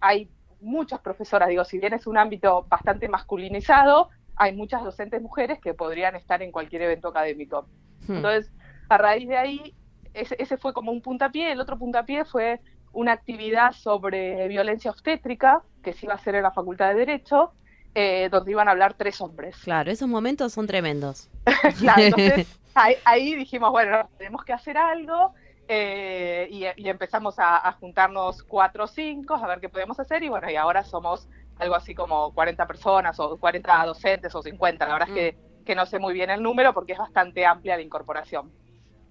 [0.00, 0.28] hay
[0.60, 5.74] muchas profesoras, digo, si bien es un ámbito bastante masculinizado, hay muchas docentes mujeres que
[5.74, 7.66] podrían estar en cualquier evento académico.
[8.06, 8.16] Hmm.
[8.16, 8.52] Entonces,
[8.88, 9.74] a raíz de ahí,
[10.14, 11.52] ese, fue como un puntapié.
[11.52, 12.60] El otro puntapié fue
[12.92, 17.52] una actividad sobre violencia obstétrica que se iba a hacer en la Facultad de Derecho,
[17.94, 19.56] eh, donde iban a hablar tres hombres.
[19.58, 21.28] Claro, esos momentos son tremendos.
[21.78, 22.58] claro, entonces
[23.04, 25.34] ahí, dijimos, bueno, tenemos que hacer algo.
[25.68, 30.48] Eh, y, empezamos a, juntarnos cuatro o cinco a ver qué podemos hacer y bueno,
[30.48, 31.28] y ahora somos
[31.58, 35.55] algo así como 40 personas o 40 docentes o 50, la verdad es que, mm.
[35.66, 38.50] Que, no sé muy bien el número porque es bastante amplia la incorporación.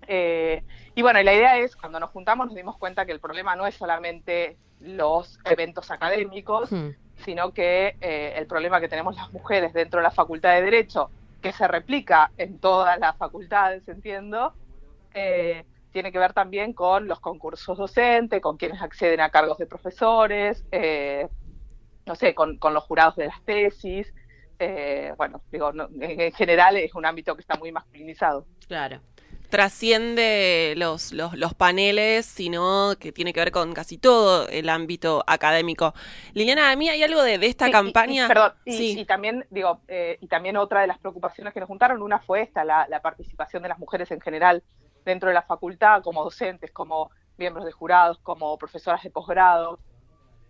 [0.08, 3.20] Eh, y bueno, y la idea es, cuando nos juntamos nos dimos cuenta que el
[3.20, 6.90] problema no es solamente los eventos académicos, mm.
[7.24, 11.10] sino que eh, el problema que tenemos las mujeres dentro de la Facultad de Derecho,
[11.42, 14.54] que se replica en todas las facultades, entiendo,
[15.14, 19.66] eh, tiene que ver también con los concursos docentes, con quienes acceden a cargos de
[19.66, 20.66] profesores,
[22.06, 24.14] no sé, con, los jurados de las tesis.
[24.60, 28.46] Eh, bueno, digo, en, general es un ámbito que está muy masculinizado.
[28.68, 29.02] Claro.
[29.50, 35.94] Trasciende los, los, paneles, sino que tiene que ver con casi todo el ámbito académico.
[36.34, 38.28] Liliana, a mí hay algo de, esta campaña.
[38.28, 39.00] perdón, sí.
[39.00, 42.42] y, también, digo, eh, y también otra de las preocupaciones que nos juntaron, una fue
[42.42, 44.64] esta, la, la participación de las mujeres en general
[45.06, 49.80] dentro de la facultad como docentes, como miembros de jurados, como profesoras de posgrado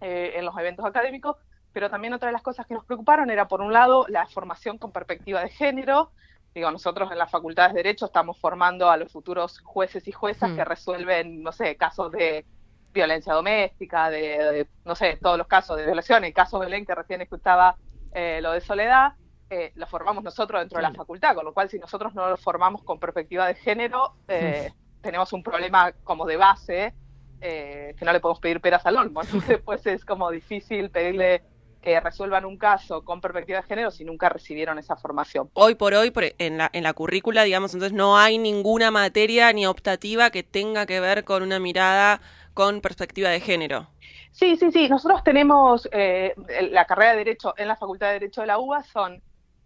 [0.01, 1.35] eh, en los eventos académicos,
[1.76, 4.78] pero también otra de las cosas que nos preocuparon era, por un lado, la formación
[4.78, 6.09] con perspectiva de género.
[6.53, 10.51] Digo, nosotros en las facultades de Derecho estamos formando a los futuros jueces y juezas
[10.53, 10.67] que mm.
[10.69, 12.45] resuelven, no sé, casos de
[12.93, 17.21] violencia doméstica, de, no sé, todos los casos de violación, el caso Belén que recién
[17.21, 17.76] escuchaba
[18.13, 19.15] eh, lo de Soledad,
[19.49, 22.38] eh, lo formamos nosotros dentro de la facultad, con lo cual si nosotros no lo
[22.38, 24.71] formamos con perspectiva de género, eh,
[25.01, 26.93] tenemos un problema como de base
[27.41, 29.21] eh, que no le podemos pedir peras al olmo.
[29.47, 31.43] Después es como difícil pedirle
[31.86, 35.49] que resuelvan un caso con perspectiva de género si nunca recibieron esa formación.
[35.53, 39.67] Hoy por hoy, en la, en la currícula, digamos, entonces no hay ninguna materia ni
[39.67, 42.21] optativa que tenga que ver con una mirada
[42.55, 43.88] con perspectiva de género.
[44.31, 44.89] Sí, sí, sí.
[44.89, 49.21] Nosotros tenemos la carrera de Derecho en la Facultad de Derecho de la UBA, son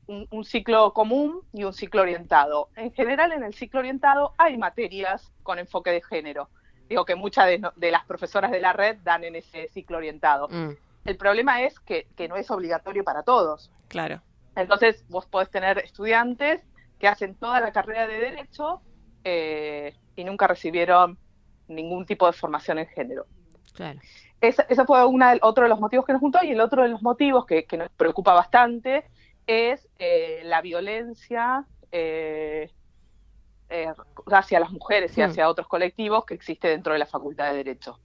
[0.07, 2.69] un, ciclo común y un ciclo orientado.
[2.75, 6.49] En general, en el ciclo orientado hay materias con enfoque de género.
[6.89, 10.49] Digo que muchas de, las profesoras de la red dan en ese ciclo orientado.
[10.49, 10.71] Mm.
[11.05, 13.71] El problema es que, no es obligatorio para todos.
[13.87, 14.21] Claro.
[14.55, 16.61] Entonces, vos podés tener estudiantes
[16.99, 18.81] que hacen toda la carrera de Derecho
[19.23, 21.17] eh, y nunca recibieron
[21.67, 23.25] ningún tipo de formación en género.
[23.73, 23.99] Claro.
[24.41, 27.01] Ese, fue una, otro de los motivos que nos juntó y el otro de los
[27.01, 29.05] motivos que, que nos preocupa bastante
[29.47, 32.71] es eh, la violencia eh,
[33.69, 33.93] eh,
[34.31, 35.25] hacia las mujeres y hmm.
[35.25, 37.99] hacia otros colectivos que existe dentro de la Facultad de Derecho.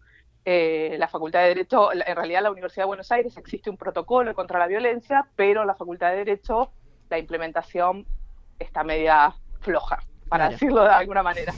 [0.44, 4.58] La Facultad de Derecho, en realidad la Universidad de Buenos Aires existe un protocolo contra
[4.58, 6.70] la violencia, pero la Facultad de Derecho,
[7.08, 8.06] la implementación
[8.58, 11.54] está media floja, para decirlo de alguna manera.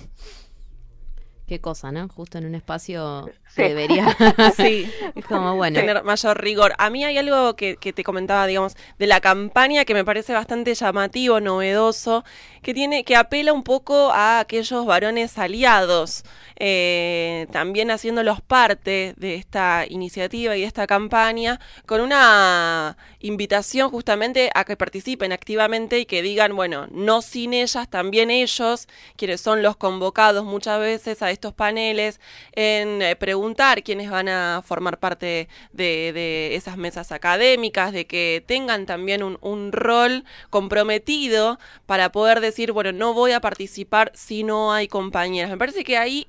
[1.46, 2.08] Qué cosa, ¿no?
[2.08, 4.16] Justo en un espacio que debería
[4.56, 4.90] sí.
[5.28, 5.78] como, bueno.
[5.78, 6.74] tener mayor rigor.
[6.78, 10.74] A mí hay algo que, te comentaba, digamos, de la campaña que me parece bastante
[10.74, 12.24] llamativo, novedoso,
[12.62, 16.24] que tiene, que apela un poco a aquellos varones aliados,
[16.56, 24.50] eh, también haciéndolos parte de esta iniciativa y de esta campaña, con una invitación justamente
[24.52, 29.62] a que participen activamente y que digan, bueno, no sin ellas, también ellos, quienes son
[29.62, 32.20] los convocados muchas veces a estos paneles,
[32.52, 38.86] en eh, preguntar quiénes van a formar parte de, esas mesas académicas, de que tengan
[38.86, 44.72] también un, un rol comprometido para poder decir, bueno, no voy a participar si no
[44.72, 45.50] hay compañeras.
[45.50, 46.26] Me parece que ahí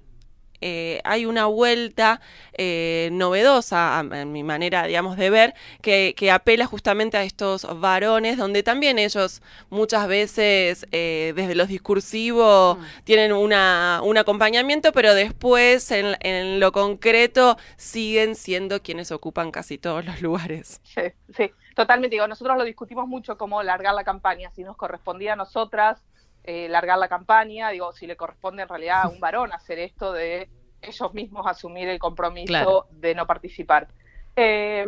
[0.62, 2.20] eh, hay una vuelta
[2.53, 8.64] eh, novedosa, en mi manera, digamos, de ver, que, apela justamente a estos varones, donde
[8.64, 12.82] también ellos muchas veces, eh, desde los discursivos, mm.
[13.03, 19.78] tienen una, un acompañamiento, pero después, en, en, lo concreto, siguen siendo quienes ocupan casi
[19.78, 20.82] todos los lugares.
[20.84, 21.01] Sí,
[21.36, 22.16] sí, totalmente.
[22.16, 26.01] Digo, nosotros lo discutimos mucho cómo largar la campaña, si nos correspondía a nosotras
[26.49, 30.13] eh, largar la campaña, digo, si le corresponde en realidad a un varón hacer esto
[30.13, 30.49] de
[30.81, 33.89] ellos mismos asumir el compromiso de no participar.
[34.37, 34.87] Eh,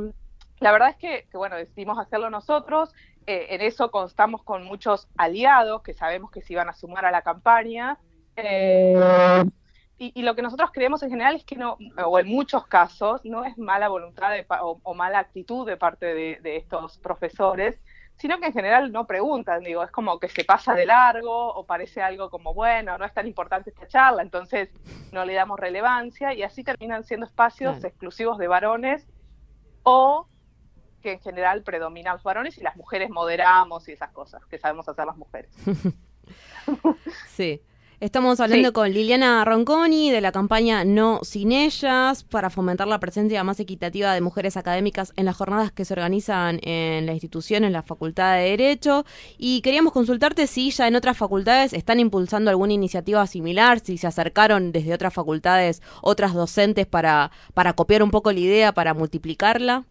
[0.62, 2.96] la verdad es que, bueno, decidimos hacerlo nosotros,
[3.28, 7.12] eh, en eso constamos con muchos aliados que sabemos que se iban a sumar a
[7.12, 8.00] la campaña.
[9.98, 13.44] Y, lo que nosotros creemos en general es que no, o en muchos casos, no
[13.44, 14.32] es mala voluntad
[14.62, 16.06] o, mala actitud de parte
[16.40, 17.82] de estos profesores,
[18.20, 21.66] sino que en general no preguntan, digo, es como que se pasa de largo o
[21.66, 24.70] parece algo como, bueno, no es tan importante esta charla, entonces
[25.14, 29.08] no le damos relevancia y así terminan siendo espacios exclusivos de varones
[29.84, 30.28] o
[31.02, 34.90] que en general predominan los varones y las mujeres moderamos y esas cosas que sabemos
[34.90, 35.56] hacer las mujeres.
[37.28, 37.64] sí.
[38.02, 43.44] Estamos hablando con Liliana Ronconi de la campaña No Sin Ellas para fomentar la presencia
[43.44, 47.74] más equitativa de mujeres académicas en las jornadas que se organizan en la institución, en
[47.74, 49.04] la Facultad de Derecho.
[49.38, 54.08] Y queríamos consultarte si ya en otras facultades están impulsando alguna iniciativa similar, si se
[54.08, 59.84] acercaron desde otras facultades otras docentes para, para copiar un poco la idea, para multiplicarla.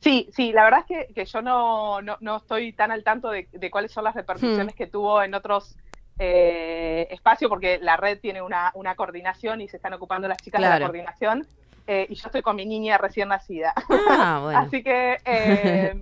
[0.00, 3.92] Sí, sí, la verdad es que, yo no, no, estoy tan al tanto de, cuáles
[3.92, 4.76] son las repercusiones hmm.
[4.76, 5.76] que tuvo en otros
[6.18, 10.60] eh, espacio porque la red tiene una, una, coordinación y se están ocupando las chicas
[10.60, 11.46] de la coordinación.
[11.86, 13.74] Eh, y yo estoy con mi niña recién nacida.
[14.08, 15.94] Ah, Así que eh,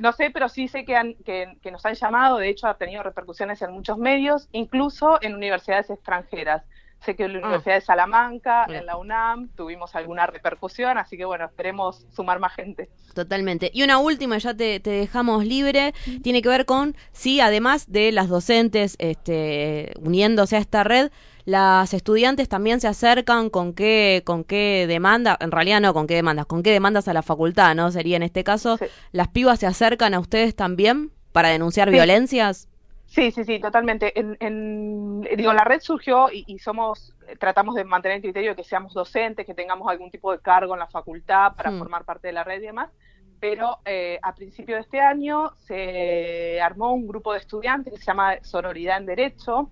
[0.00, 2.78] no sé, pero sí sé que, han, que, que, nos han llamado, de hecho ha
[2.78, 6.64] tenido repercusiones en muchos medios, incluso en universidades extranjeras.
[7.04, 7.42] Sé que en la ah.
[7.42, 12.54] Universidad de Salamanca, en la UNAM, tuvimos alguna repercusión, así que bueno, esperemos sumar más
[12.54, 12.88] gente.
[13.14, 13.70] Totalmente.
[13.72, 18.28] Y una última, ya te, dejamos libre, tiene que ver con si además de las
[18.28, 21.10] docentes este, uniéndose a esta red,
[21.44, 26.14] las estudiantes también se acercan con qué, con qué demanda, en realidad no con qué
[26.14, 27.90] demandas, con qué demandas a la facultad, ¿no?
[27.90, 28.78] Sería en este caso,
[29.12, 32.68] ¿las pibas se acercan a ustedes también para denunciar violencias?
[33.14, 34.12] Sí, sí, sí, totalmente.
[34.18, 38.92] En, digo, la red surgió y, somos, tratamos de mantener el criterio de que seamos
[38.92, 41.78] docentes, que tengamos algún tipo de cargo en la facultad para mm.
[41.78, 42.90] formar parte de la red y demás.
[43.38, 48.04] Pero eh, a principio de este año se armó un grupo de estudiantes que se
[48.04, 49.70] llama Sororidad en Derecho.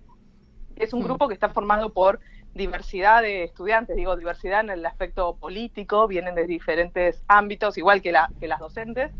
[0.76, 1.04] Es un mm.
[1.04, 2.20] grupo que está formado por
[2.54, 8.12] diversidad de estudiantes, digo diversidad en el aspecto político, vienen de diferentes ámbitos, igual que,
[8.12, 9.10] la, que las docentes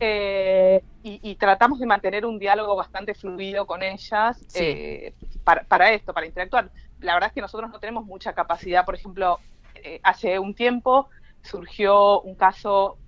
[0.00, 5.14] eh, y, tratamos de mantener un diálogo bastante fluido con ellas eh,
[5.44, 6.70] para, esto, para interactuar.
[7.00, 9.38] La verdad es que nosotros no tenemos mucha capacidad, por ejemplo,
[9.74, 11.08] eh, hace un tiempo
[11.42, 12.98] surgió un caso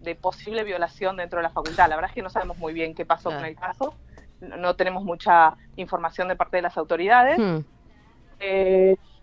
[0.00, 1.88] de posible violación dentro de la facultad.
[1.88, 3.94] La verdad es que no sabemos muy bien qué pasó con el caso,
[4.40, 7.38] no, tenemos mucha información de parte de las autoridades.
[7.38, 7.60] Hmm.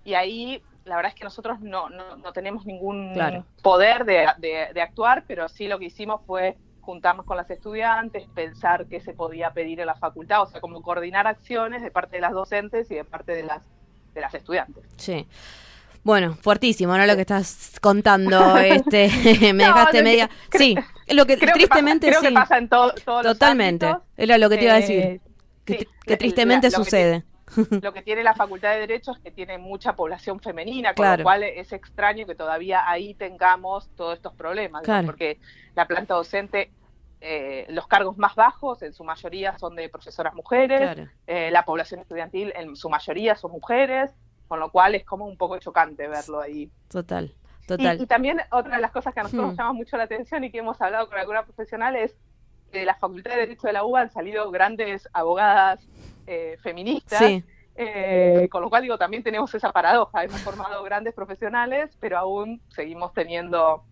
[0.04, 3.14] y ahí la verdad es que nosotros no, no, tenemos ningún
[3.62, 9.00] poder de, actuar, pero sí lo que hicimos fue juntarnos con las estudiantes, pensar qué
[9.00, 12.34] se podía pedir en la facultad, o sea, como coordinar acciones de parte de las
[12.34, 13.64] docentes y de parte de las,
[14.14, 14.84] de las estudiantes.
[14.98, 15.28] Sí.
[16.04, 17.06] Bueno, fuertísimo, ¿no?
[17.06, 19.10] Lo que estás contando, este,
[19.54, 20.30] me dejaste media.
[20.52, 20.76] sí,
[21.08, 24.78] lo que tristemente creo que pasa en todos Totalmente, era lo que te iba a
[24.78, 25.22] decir.
[25.66, 27.24] que, tristemente sucede.
[27.82, 31.24] Lo que tiene la Facultad de Derecho es que tiene mucha población femenina, con lo
[31.24, 35.39] cual es extraño que todavía ahí tengamos todos estos problemas, porque
[35.76, 36.72] la planta docente,
[37.22, 42.00] eh, los cargos más bajos en su mayoría son de profesoras mujeres, eh, la población
[42.00, 44.12] estudiantil en su mayoría son mujeres,
[44.48, 46.70] con lo cual es como un poco chocante verlo ahí.
[46.89, 47.34] Total.
[47.68, 48.02] Total.
[48.02, 49.58] Y, también otra de las cosas que a nosotros nos hmm.
[49.58, 52.14] llama mucho la atención y que hemos hablado con alguna profesional es
[52.74, 55.88] que de la Facultad de Derecho de la UBA han salido grandes abogadas
[56.28, 57.43] eh, feministas.
[57.76, 62.61] Eh, con lo cual digo, también tenemos esa paradoja, hemos formado grandes profesionales, pero aún
[62.69, 63.84] seguimos teniendo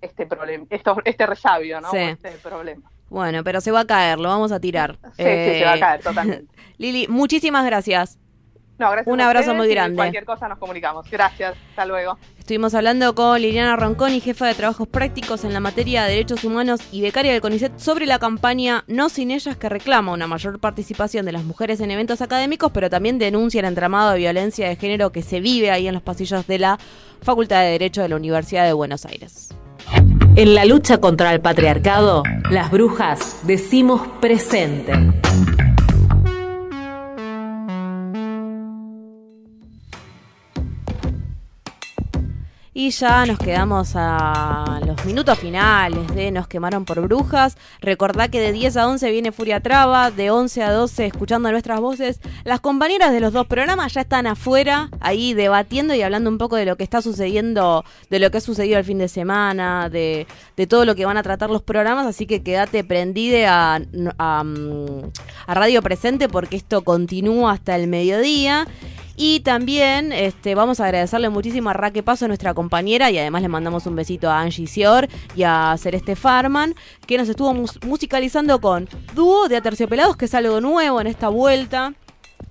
[0.00, 0.66] este problema,
[1.04, 1.92] este resabio, ¿no?
[1.92, 2.90] Este problema.
[3.10, 4.98] Bueno, pero se va a caer, lo vamos a tirar.
[5.16, 6.54] Sí, sí, se va a eh, caer totalmente.
[6.78, 8.18] Lili, muchísimas gracias.
[8.80, 9.96] No, gracias Un a abrazo ustedes muy y grande.
[9.96, 11.10] Cualquier cosa nos comunicamos.
[11.10, 11.54] Gracias.
[11.68, 12.16] Hasta luego.
[12.38, 16.80] Estuvimos hablando con Liliana Ronconi, jefa de trabajos prácticos en la materia de derechos humanos
[16.90, 21.26] y becaria del CONICET, sobre la campaña No sin ellas que reclama una mayor participación
[21.26, 25.12] de las mujeres en eventos académicos, pero también denuncia el entramado de violencia de género
[25.12, 26.78] que se vive ahí en los pasillos de la
[27.20, 29.50] Facultad de Derecho de la Universidad de Buenos Aires.
[30.36, 34.94] En la lucha contra el patriarcado, las brujas decimos presente.
[42.80, 47.58] Y ya nos quedamos a los minutos finales de Nos quemaron por brujas.
[47.82, 51.78] Recordá que de 10 a 11 viene Furia Traba, de 11 a 12 escuchando nuestras
[51.78, 52.20] voces.
[52.42, 56.56] Las compañeras de los dos programas ya están afuera, ahí debatiendo y hablando un poco
[56.56, 60.26] de lo que está sucediendo, de lo que ha sucedido el fin de semana, de,
[60.56, 62.06] de todo lo que van a tratar los programas.
[62.06, 63.78] Así que quédate prendide a,
[64.16, 64.44] a,
[65.46, 68.66] a Radio Presente porque esto continúa hasta el mediodía.
[69.22, 73.48] Y también este, vamos a agradecerle muchísimo a Raque Paso, nuestra compañera, y además le
[73.48, 76.74] mandamos un besito a Angie Sior y a Celeste Farman,
[77.06, 81.28] que nos estuvo mus musicalizando con Dúo de Aterciopelados, que es algo nuevo en esta
[81.28, 81.92] vuelta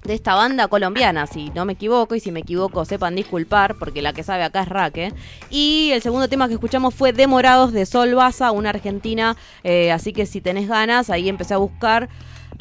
[0.03, 4.03] de esta banda colombiana, si no me equivoco, y si me equivoco sepan disculpar, porque
[4.03, 5.11] la que sabe acá es Raque.
[5.49, 10.13] Y el segundo tema que escuchamos fue Demorados de Sol Baza, una argentina, eh, así
[10.13, 12.09] que si tenés ganas, ahí empecé a buscar.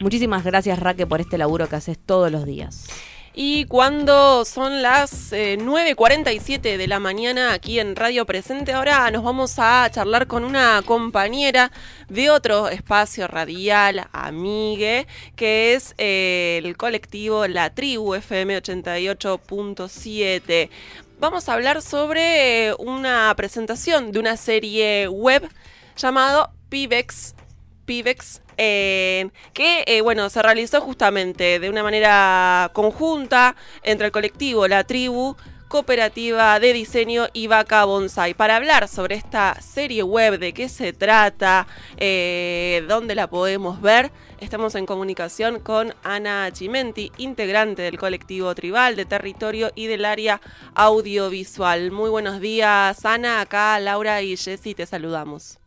[0.00, 2.86] Muchísimas gracias Raque por este laburo que haces todos los días.
[3.40, 9.22] Y cuando son las eh, 9.47 de la mañana aquí en Radio Presente, ahora nos
[9.22, 11.70] vamos a charlar con una compañera
[12.08, 20.68] de otro espacio radial, Amigue, que es eh, el colectivo La Tribu FM 88.7.
[21.20, 25.48] Vamos a hablar sobre eh, una presentación de una serie web
[25.96, 27.36] llamado Pibex.
[27.88, 34.68] Pibex eh, que eh, bueno se realizó justamente de una manera conjunta entre el colectivo
[34.68, 35.36] La Tribu,
[35.68, 38.34] Cooperativa de Diseño y Vaca Bonsai.
[38.34, 41.66] Para hablar sobre esta serie web, de qué se trata,
[41.96, 48.96] eh, dónde la podemos ver, estamos en comunicación con Ana Chimenti, integrante del colectivo Tribal
[48.96, 50.42] de Territorio y del área
[50.74, 51.90] audiovisual.
[51.90, 53.40] Muy buenos días, Ana.
[53.40, 55.58] Acá Laura y Jessy te saludamos.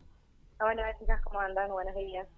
[0.64, 1.68] Hola chicas, ¿cómo andan?
[1.70, 2.28] Buenos días.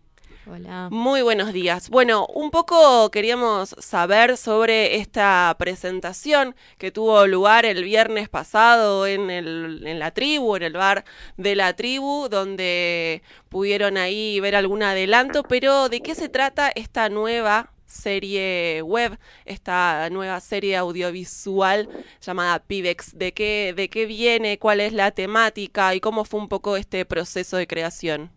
[0.51, 0.89] Hola.
[0.91, 1.91] Muy buenos días.
[1.91, 9.31] Bueno, un poco queríamos saber sobre esta presentación que tuvo lugar el viernes pasado en,
[9.31, 11.05] el, en la tribu, en el bar
[11.37, 17.11] de la tribu, donde pudieron ahí ver algún adelanto, pero ¿de qué se trata esta
[17.11, 21.89] nueva serie web, esta nueva serie audiovisual
[22.21, 23.17] llamada Pibex?
[23.17, 24.59] ¿De qué, ¿De qué viene?
[24.59, 25.95] ¿Cuál es la temática?
[25.95, 28.31] ¿Y cómo fue un poco este proceso de creación?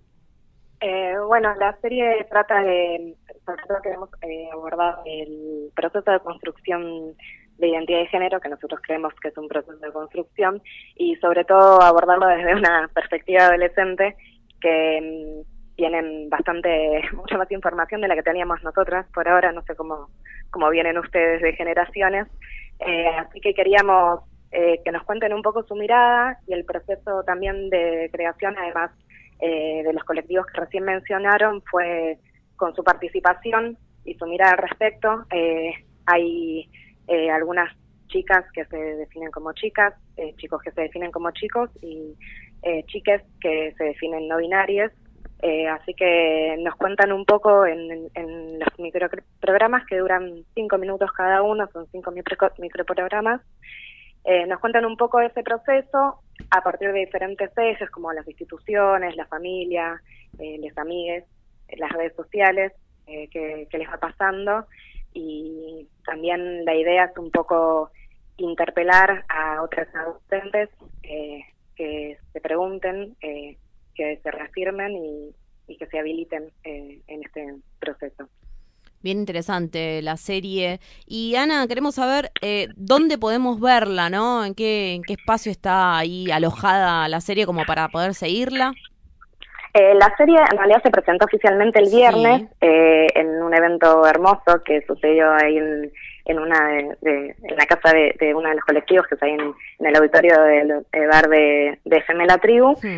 [0.80, 7.16] Eh, bueno, la serie trata de, sobre todo queremos eh, abordar el proceso de construcción
[7.58, 10.62] de identidad de género, que nosotros creemos que es un proceso de construcción,
[10.96, 14.16] y sobre todo abordarlo desde una perspectiva adolescente
[14.62, 19.62] que mm, tienen bastante, mucha más información de la que teníamos nosotras por ahora, no
[19.62, 20.10] sé cómo,
[20.50, 22.28] cómo vienen ustedes de generaciones,
[22.80, 24.22] eh, así que queríamos
[24.52, 28.92] eh, que nos cuenten un poco su mirada y el proceso también de creación, además
[29.40, 32.18] eh, de los colectivos que recién mencionaron fue
[32.56, 35.26] con su participación y su mirada al respecto.
[36.08, 36.70] Hay
[37.32, 37.76] algunas
[38.08, 39.94] chicas que se definen como chicas,
[40.38, 42.16] chicos que se definen como chicos y
[42.88, 44.92] chiques que se definen no binarias.
[45.42, 50.78] Eh, así que nos cuentan un poco en, en, en los microprogramas que duran cinco
[50.78, 53.42] minutos cada uno, son cinco micro, microprogramas.
[54.24, 56.20] Eh, nos cuentan un poco ese proceso
[56.50, 60.02] a partir de diferentes ejes como las instituciones, la familia,
[60.40, 61.24] eh, les amigues,
[61.78, 62.74] las redes sociales,
[63.06, 64.66] eh, que, que, les va pasando
[65.14, 67.90] y también la idea es un poco
[68.38, 70.70] interpelar a otras adolescentes
[71.04, 71.42] eh,
[71.76, 73.58] que se pregunten, eh,
[73.98, 75.36] que se reafirmen y,
[75.68, 78.30] y, que se habiliten eh, en este proceso.
[79.02, 80.80] Bien interesante la serie.
[81.06, 84.44] Y Ana, queremos saber eh, dónde podemos verla, ¿no?
[84.44, 88.74] ¿En qué, ¿En qué espacio está ahí alojada la serie como para poder seguirla?
[89.74, 92.48] Eh, la serie en realidad se presentó oficialmente el viernes sí.
[92.62, 95.92] eh, en un evento hermoso que sucedió ahí en,
[96.26, 99.28] en una de, de, en la casa de, de, uno de los colectivos que está
[99.28, 102.76] ahí en, en el auditorio del de bar de, de FM La Tribu.
[102.82, 102.90] Sí.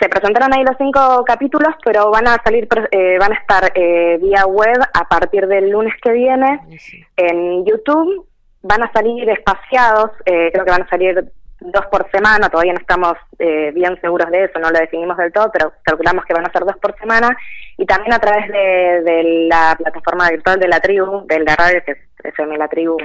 [0.00, 4.18] Se presentaron ahí los cinco capítulos, pero van a salir, eh, van a estar eh,
[4.20, 7.04] vía web a partir del lunes que viene sí.
[7.16, 8.26] en YouTube.
[8.62, 12.80] Van a salir espaciados, eh, creo que van a salir dos por semana, todavía no
[12.80, 16.46] estamos eh, bien seguros de eso, no lo definimos del todo, pero calculamos que van
[16.46, 17.36] a ser dos por semana,
[17.78, 21.82] y también a través de, de la plataforma virtual de la tribu, de la radio,
[21.84, 22.96] que es FM La Tribu,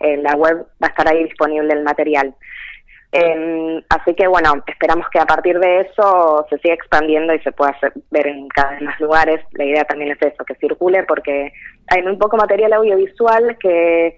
[0.00, 2.34] en la web va a estar ahí disponible el material.
[3.16, 7.52] Em, así que bueno, esperamos que a partir de eso se siga expandiendo y se
[7.52, 9.40] pueda hacer, ver en cada vez más lugares.
[9.52, 11.52] La idea también es eso, que circule porque
[11.86, 14.16] hay muy poco material audiovisual que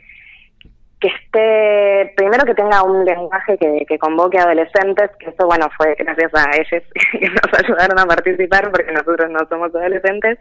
[0.99, 5.69] que esté, primero que tenga un lenguaje que, que, convoque a adolescentes, que eso, bueno,
[5.77, 6.83] fue gracias a ellos
[7.13, 10.39] que nos ayudaron a participar, porque nosotros no somos adolescentes,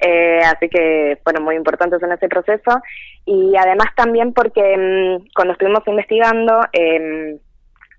[0.00, 2.80] eh, así que fueron muy importantes en ese proceso,
[3.24, 7.38] y además también porque mm, cuando estuvimos investigando, eh,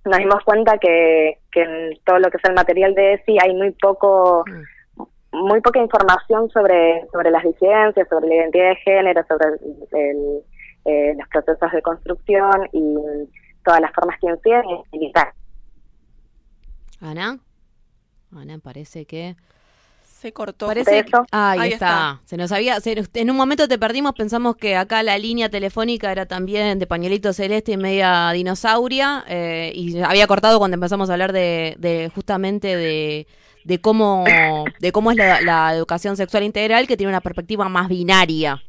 [0.07, 3.53] nos dimos cuenta que, que en todo lo que es el material de ESI hay
[3.53, 4.43] muy poco
[5.31, 9.47] muy poca información sobre sobre las disidencias, sobre la identidad de género, sobre
[10.01, 10.41] el,
[10.85, 12.95] eh, los procesos de construcción y
[13.63, 15.11] todas las formas que inciden y
[16.99, 17.39] Ana,
[18.35, 19.35] Ana, parece que
[20.17, 20.67] se cortó.
[20.67, 22.21] Parece ahí, está.
[22.25, 26.25] Se nos había, en un momento te perdimos, pensamos que acá la línea telefónica era
[26.25, 31.33] también de pañuelito celeste y media dinosauria eh, y había cortado cuando empezamos a hablar
[31.33, 33.27] de, justamente de,
[33.63, 34.25] de cómo
[34.79, 38.61] de cómo es la, la, educación sexual integral que tiene una perspectiva más binaria.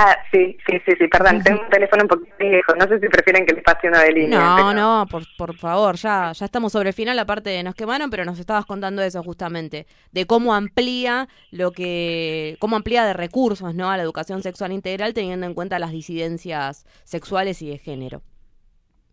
[0.00, 3.08] Ah, sí, sí, sí, sí, perdón, tengo un teléfono un poquito viejo, no sé si
[3.08, 4.38] prefieren que les pase uno de línea.
[4.38, 8.08] No, no, por, por favor, ya, ya estamos sobre el final, aparte de nos quemaron,
[8.08, 13.74] pero nos estabas contando eso justamente, de cómo amplía lo que, cómo amplía de recursos,
[13.74, 13.90] ¿no?
[13.90, 18.22] A la educación sexual integral teniendo en cuenta las disidencias sexuales y de género.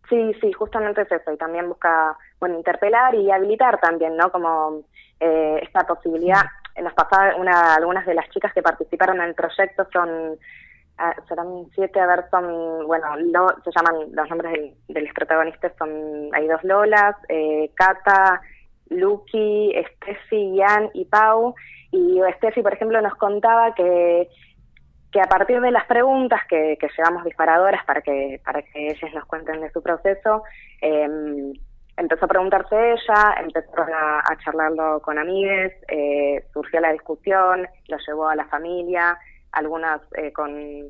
[0.07, 4.31] Sí, sí, justamente es eso, y también busca, bueno, interpelar y habilitar también, ¿no?
[4.31, 4.83] Como
[5.19, 6.43] eh, esta posibilidad,
[6.75, 10.37] en las pasadas, una, algunas de las chicas que participaron en el proyecto son
[11.27, 13.07] serán siete, a ver, son, bueno,
[13.63, 18.41] se llaman, los nombres de los protagonistas son, hay dos Lolas, eh, Cata,
[18.89, 21.53] Lucky, Steffi, Ian y Pau,
[21.91, 24.29] y Steffi, por ejemplo, nos contaba que,
[25.11, 29.13] que a partir de las preguntas que, que llevamos disparadoras para que, para que ellas
[29.13, 30.43] nos cuenten de su proceso,
[30.81, 31.53] em,
[31.97, 37.97] empezó a preguntarse ella, empezó a, a charlarlo con amigues, eh, surgió la discusión, lo
[38.05, 39.17] llevó a la familia,
[39.55, 40.89] algunas eh, con,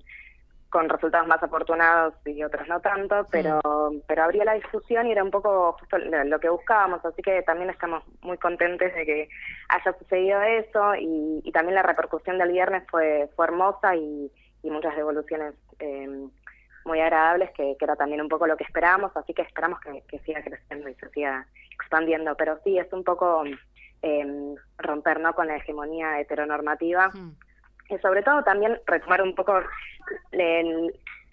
[0.70, 3.62] con resultados más afortunados y otras no tanto, pero,
[4.08, 7.70] pero habría la discusión y era un poco justo lo que buscábamos, así que también
[7.70, 9.30] estamos muy contentes de que
[9.70, 14.30] haya sucedido eso y, y también la repercusión del viernes fue, fue hermosa y,
[14.64, 16.28] y muchas devoluciones eh,
[16.84, 20.04] muy agradables, que, que, era también un poco lo que esperábamos, así que esperamos que,
[20.10, 23.44] que siga creciendo y se siga expandiendo, pero sí, es un poco
[24.02, 25.34] eh, romper ¿no?
[25.34, 27.12] con la hegemonía heteronormativa
[27.90, 29.62] y sobre todo también retomar un poco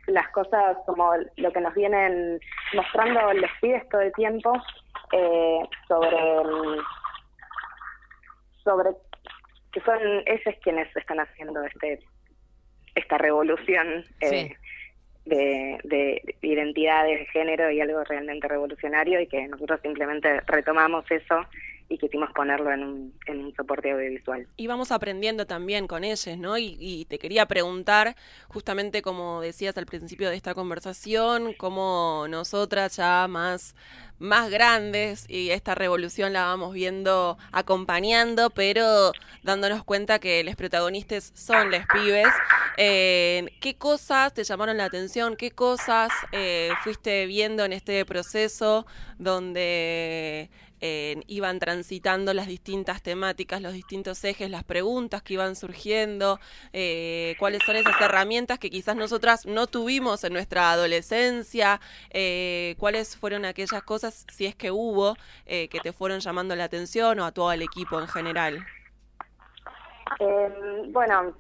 [0.07, 2.41] las cosas como lo que nos vienen
[2.75, 4.53] mostrando los pibes todo el tiempo
[5.13, 6.83] eh, sobre
[8.65, 8.91] sobre
[9.73, 12.01] que son ellos quienes están haciendo este
[12.95, 14.55] esta revolución eh,
[15.25, 21.47] de, de, identidades de género y algo realmente revolucionario y que nosotros simplemente retomamos eso
[21.93, 24.47] y quisimos ponerlo en un, en un soporte audiovisual.
[24.57, 26.57] Y vamos aprendiendo también con ellos, ¿no?
[26.57, 28.17] Y, te quería preguntar,
[28.49, 33.75] justamente como decías al principio de esta conversación, cómo nosotras ya más,
[34.19, 39.13] más grandes y esta revolución la vamos viendo acompañando, pero
[39.43, 42.29] dándonos cuenta que los protagonistas son los pibes.
[42.79, 45.37] Eh, ¿Qué cosas te llamaron la atención?
[45.37, 48.87] ¿Qué cosas eh, fuiste viendo en este proceso
[49.19, 50.49] donde
[51.27, 56.41] iban transitando las distintas temáticas, los distintos ejes, las preguntas que iban surgiendo,
[56.73, 61.81] eh, cuáles son esas herramientas que quizás nosotras no tuvimos en nuestra adolescencia,
[62.11, 65.17] eh, cuáles fueron aquellas cosas, si es que hubo,
[65.47, 68.67] eh, que te fueron llamando la atención o a todo el equipo en general.
[70.91, 71.35] bueno,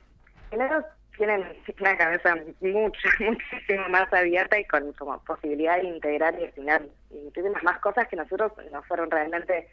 [0.50, 0.84] primero
[1.16, 1.44] tienen
[1.80, 7.62] una cabeza mucho, muchísimo más abierta y con como posibilidad de integrar y asignar muchísimas
[7.62, 9.68] más cosas que nosotros nos fueron realmente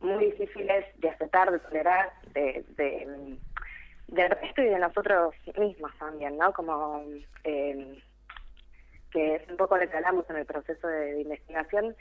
[0.00, 3.38] muy difíciles de aceptar, de tolerar, de, de
[4.12, 6.52] del resto y de nosotros mismos también, ¿no?
[6.52, 7.02] Como
[7.44, 7.98] eh,
[9.10, 11.96] que es un poco lo que en el proceso de, investigación,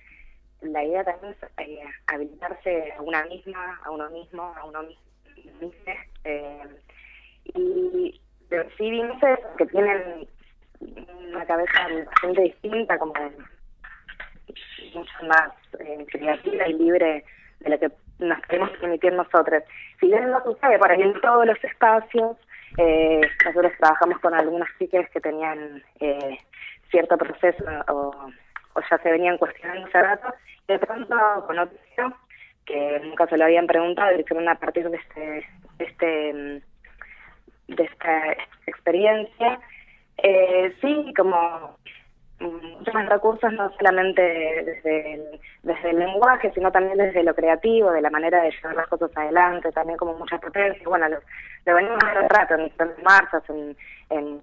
[0.62, 5.72] la idea también es eh, habilitarse a una misma, a uno mismo, a uno mismo,
[6.26, 6.64] eh,
[7.46, 8.22] y
[8.78, 10.28] sí vinces que tienen
[11.30, 13.14] una cabeza bastante distinta, como
[14.94, 17.24] mucho más eh, creativa y libre
[17.60, 19.64] de lo que nos queremos permitir nosotros.
[20.00, 22.38] Si bien no sucede por ahí en todos los espacios,
[22.78, 26.38] eh, nosotros trabajamos con algunas chicas que tenían eh,
[26.90, 28.12] cierto proceso o,
[28.74, 30.34] o, ya se venían cuestionando hace rato,
[30.68, 31.16] de pronto
[31.48, 31.78] con otro
[32.66, 35.48] que nunca se lo habían preguntado, y hicieron a partir de este,
[35.80, 36.71] este mm,
[37.76, 38.34] de esta
[38.68, 39.60] experiencia.
[40.18, 41.78] Eh, sí, como
[42.42, 47.92] muchos más recursos, no solamente desde el, desde el lenguaje, sino también desde lo creativo,
[47.92, 50.84] de la manera de llevar las cosas adelante, también como muchas potencias.
[50.84, 51.20] Bueno, lo,
[51.66, 53.76] lo venimos a rato en diferentes marchas, en,
[54.10, 54.42] en,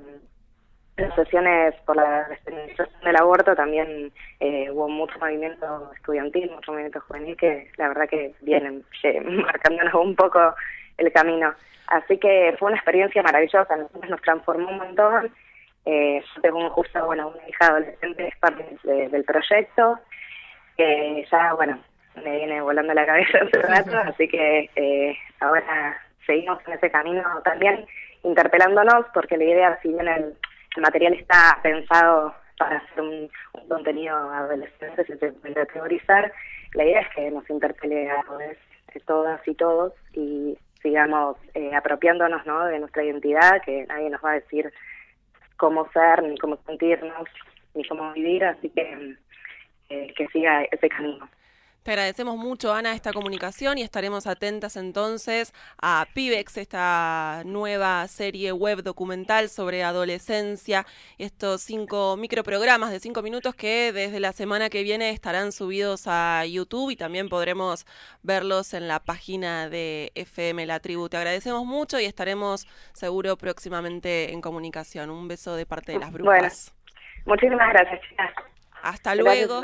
[1.15, 4.11] sesiones por la despenalización del aborto, también
[4.41, 8.85] eh, hubo mucho movimiento estudiantil, mucho movimiento juvenil, que la verdad que vienen
[9.45, 10.41] marcándonos un poco
[10.99, 11.55] el camino.
[11.87, 15.33] Así que fue una experiencia maravillosa, nosotros nos transformó un montón
[15.91, 19.99] eh, yo tengo justo, bueno, una hija adolescente es parte del proyecto,
[20.77, 21.79] que ya, bueno,
[22.23, 27.23] me viene volando la cabeza hace rato, así que eh, ahora seguimos en ese camino
[27.43, 27.87] también
[28.23, 30.35] interpelándonos, porque la idea, si bien el,
[30.77, 33.31] material está pensado para hacer un,
[33.67, 36.31] contenido adolescente, se puede teorizar,
[36.75, 38.23] la idea es que nos interpele a
[39.07, 42.65] todas y todos y sigamos eh, apropiándonos ¿no?
[42.67, 44.73] de nuestra identidad, que nadie nos va a decir
[45.57, 47.29] cómo ser, ni cómo sentirnos,
[47.75, 49.17] ni cómo vivir, así que
[49.91, 51.29] eh, que siga ese camino.
[51.89, 58.83] Agradecemos mucho, Ana, esta comunicación y estaremos atentas entonces a Pibex, esta nueva serie web
[58.83, 60.85] documental sobre adolescencia,
[61.17, 66.45] estos cinco microprogramas de cinco minutos que desde la semana que viene estarán subidos a
[66.45, 67.87] YouTube y también podremos
[68.23, 71.09] verlos en la página de FM La Tribu.
[71.09, 75.09] Te agradecemos mucho y estaremos seguro próximamente en comunicación.
[75.09, 76.75] Un beso de parte de las brujas.
[77.25, 78.48] muchísimas gracias, chicas.
[78.83, 79.61] Hasta luego.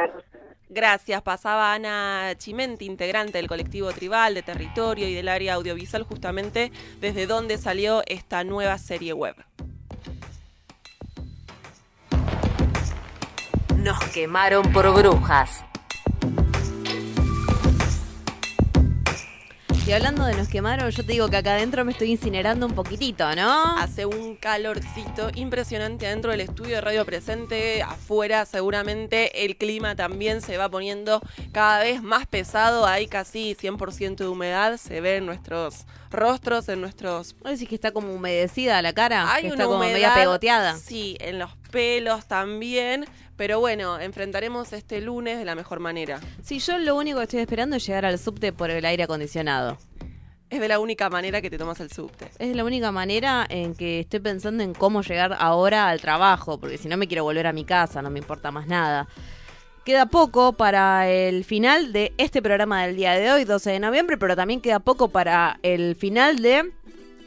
[0.69, 1.23] Gracias.
[1.23, 7.27] Pasaba Ana Chimenti, integrante del colectivo tribal de territorio y del área audiovisual, justamente desde
[7.27, 9.37] donde salió esta nueva serie web.
[13.77, 15.65] Nos quemaron por brujas.
[19.87, 22.72] Y hablando de nos quemaron, yo te digo que acá adentro me estoy incinerando un
[22.72, 23.76] poquitito, ¿no?
[23.76, 27.82] Hace un calorcito impresionante adentro del estudio de Radio Presente.
[27.82, 31.20] Afuera seguramente el clima también se va poniendo
[31.53, 32.87] cada vez más pesado.
[32.87, 34.78] Hay casi 100% de humedad.
[34.78, 37.37] Se ve en nuestros rostros, en nuestros...
[37.45, 39.35] ¿No decís que está como humedecida la cara?
[39.35, 40.78] Hay una está como media pegoteada.
[40.78, 43.05] Sí, en los pelos también.
[43.37, 46.20] Pero bueno, enfrentaremos este lunes de la mejor manera.
[46.43, 49.76] Sí, yo lo único que estoy esperando es llegar al subte por el aire acondicionado.
[50.51, 52.30] Es de la única manera que te tomas el subte.
[52.39, 56.78] Es la única manera en que estoy pensando en cómo llegar ahora al trabajo, porque
[56.78, 59.09] si no me quiero volver a mi casa, no me importa más nada.
[59.85, 64.16] Queda poco para el final de este programa del día de hoy, 12 de noviembre,
[64.16, 66.72] pero también queda poco para el final de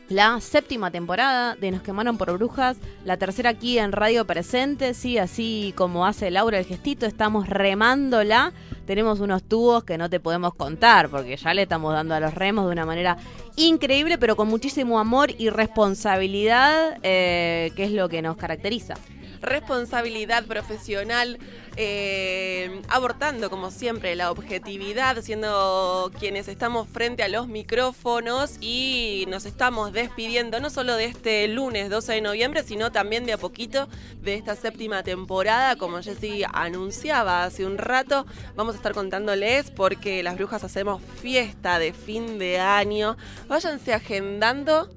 [0.09, 5.17] la séptima temporada de Nos quemaron por brujas, la tercera aquí en Radio Presente, sí,
[5.17, 8.53] así como hace Laura el gestito, estamos remándola.
[8.85, 12.33] Tenemos unos tubos que no te podemos contar, porque ya le estamos dando a los
[12.33, 13.17] remos de una manera
[13.57, 18.93] increíble, pero con muchísimo amor y responsabilidad, eh, que es lo que nos caracteriza
[19.41, 21.39] responsabilidad profesional,
[21.75, 29.45] eh, abortando como siempre la objetividad, siendo quienes estamos frente a los micrófonos y nos
[29.45, 33.87] estamos despidiendo no solo de este lunes 12 de noviembre, sino también de a poquito
[34.21, 38.25] de esta séptima temporada, como Jessy anunciaba hace un rato,
[38.55, 43.17] vamos a estar contándoles porque las brujas hacemos fiesta de fin de año.
[43.47, 44.89] Váyanse agendando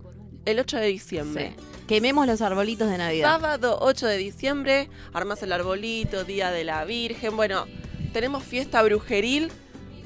[0.45, 1.57] el 8 de diciembre.
[1.91, 3.41] Quememos los arbolitos de Navidad.
[3.41, 7.36] Sábado 8 de diciembre, armas el arbolito, Día de la Virgen.
[7.36, 7.66] Bueno,
[8.12, 9.51] tenemos fiesta brujeril.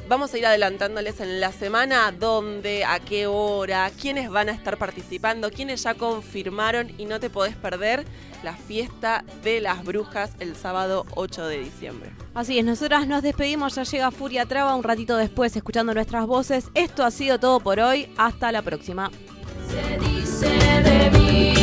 [0.09, 4.78] Vamos a ir adelantándoles en la semana dónde, a qué hora, quiénes van a estar
[4.78, 8.07] participando, quiénes ya confirmaron y no te podés perder
[8.43, 12.12] la fiesta de las brujas el sábado 8 de diciembre.
[12.32, 16.64] Así es, nosotras nos despedimos, ya llega Furia Traba un ratito después escuchando nuestras voces.
[16.72, 19.11] Esto ha sido todo por hoy, hasta la próxima.
[19.68, 21.53] Se dice de